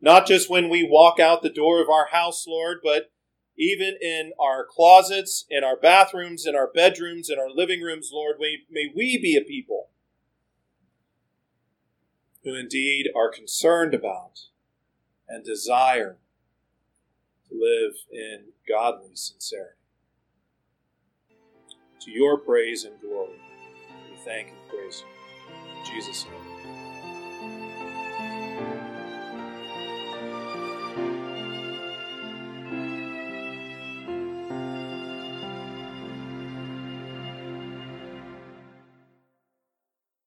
Not 0.00 0.26
just 0.26 0.50
when 0.50 0.68
we 0.68 0.82
walk 0.82 1.20
out 1.20 1.42
the 1.42 1.48
door 1.48 1.80
of 1.80 1.88
our 1.88 2.08
house, 2.10 2.44
Lord, 2.44 2.78
but 2.82 3.12
even 3.56 3.98
in 4.02 4.32
our 4.40 4.66
closets, 4.68 5.44
in 5.48 5.62
our 5.62 5.76
bathrooms, 5.76 6.44
in 6.44 6.56
our 6.56 6.68
bedrooms, 6.74 7.30
in 7.30 7.38
our 7.38 7.50
living 7.50 7.80
rooms, 7.80 8.10
Lord, 8.12 8.38
may, 8.40 8.56
may 8.68 8.92
we 8.92 9.16
be 9.16 9.36
a 9.36 9.46
people 9.46 9.90
who 12.42 12.56
indeed 12.56 13.06
are 13.16 13.30
concerned 13.30 13.94
about 13.94 14.40
and 15.28 15.44
desire 15.44 16.18
to 17.48 17.54
live 17.54 17.94
in 18.10 18.46
godly 18.68 19.14
sincerity 19.14 19.77
to 22.00 22.10
your 22.10 22.38
praise 22.38 22.84
and 22.84 23.00
glory. 23.00 23.40
We 24.10 24.16
thank 24.24 24.48
and 24.48 24.58
praise 24.68 25.04
you. 25.04 25.78
In 25.80 25.86
Jesus' 25.86 26.26
name. 26.26 26.47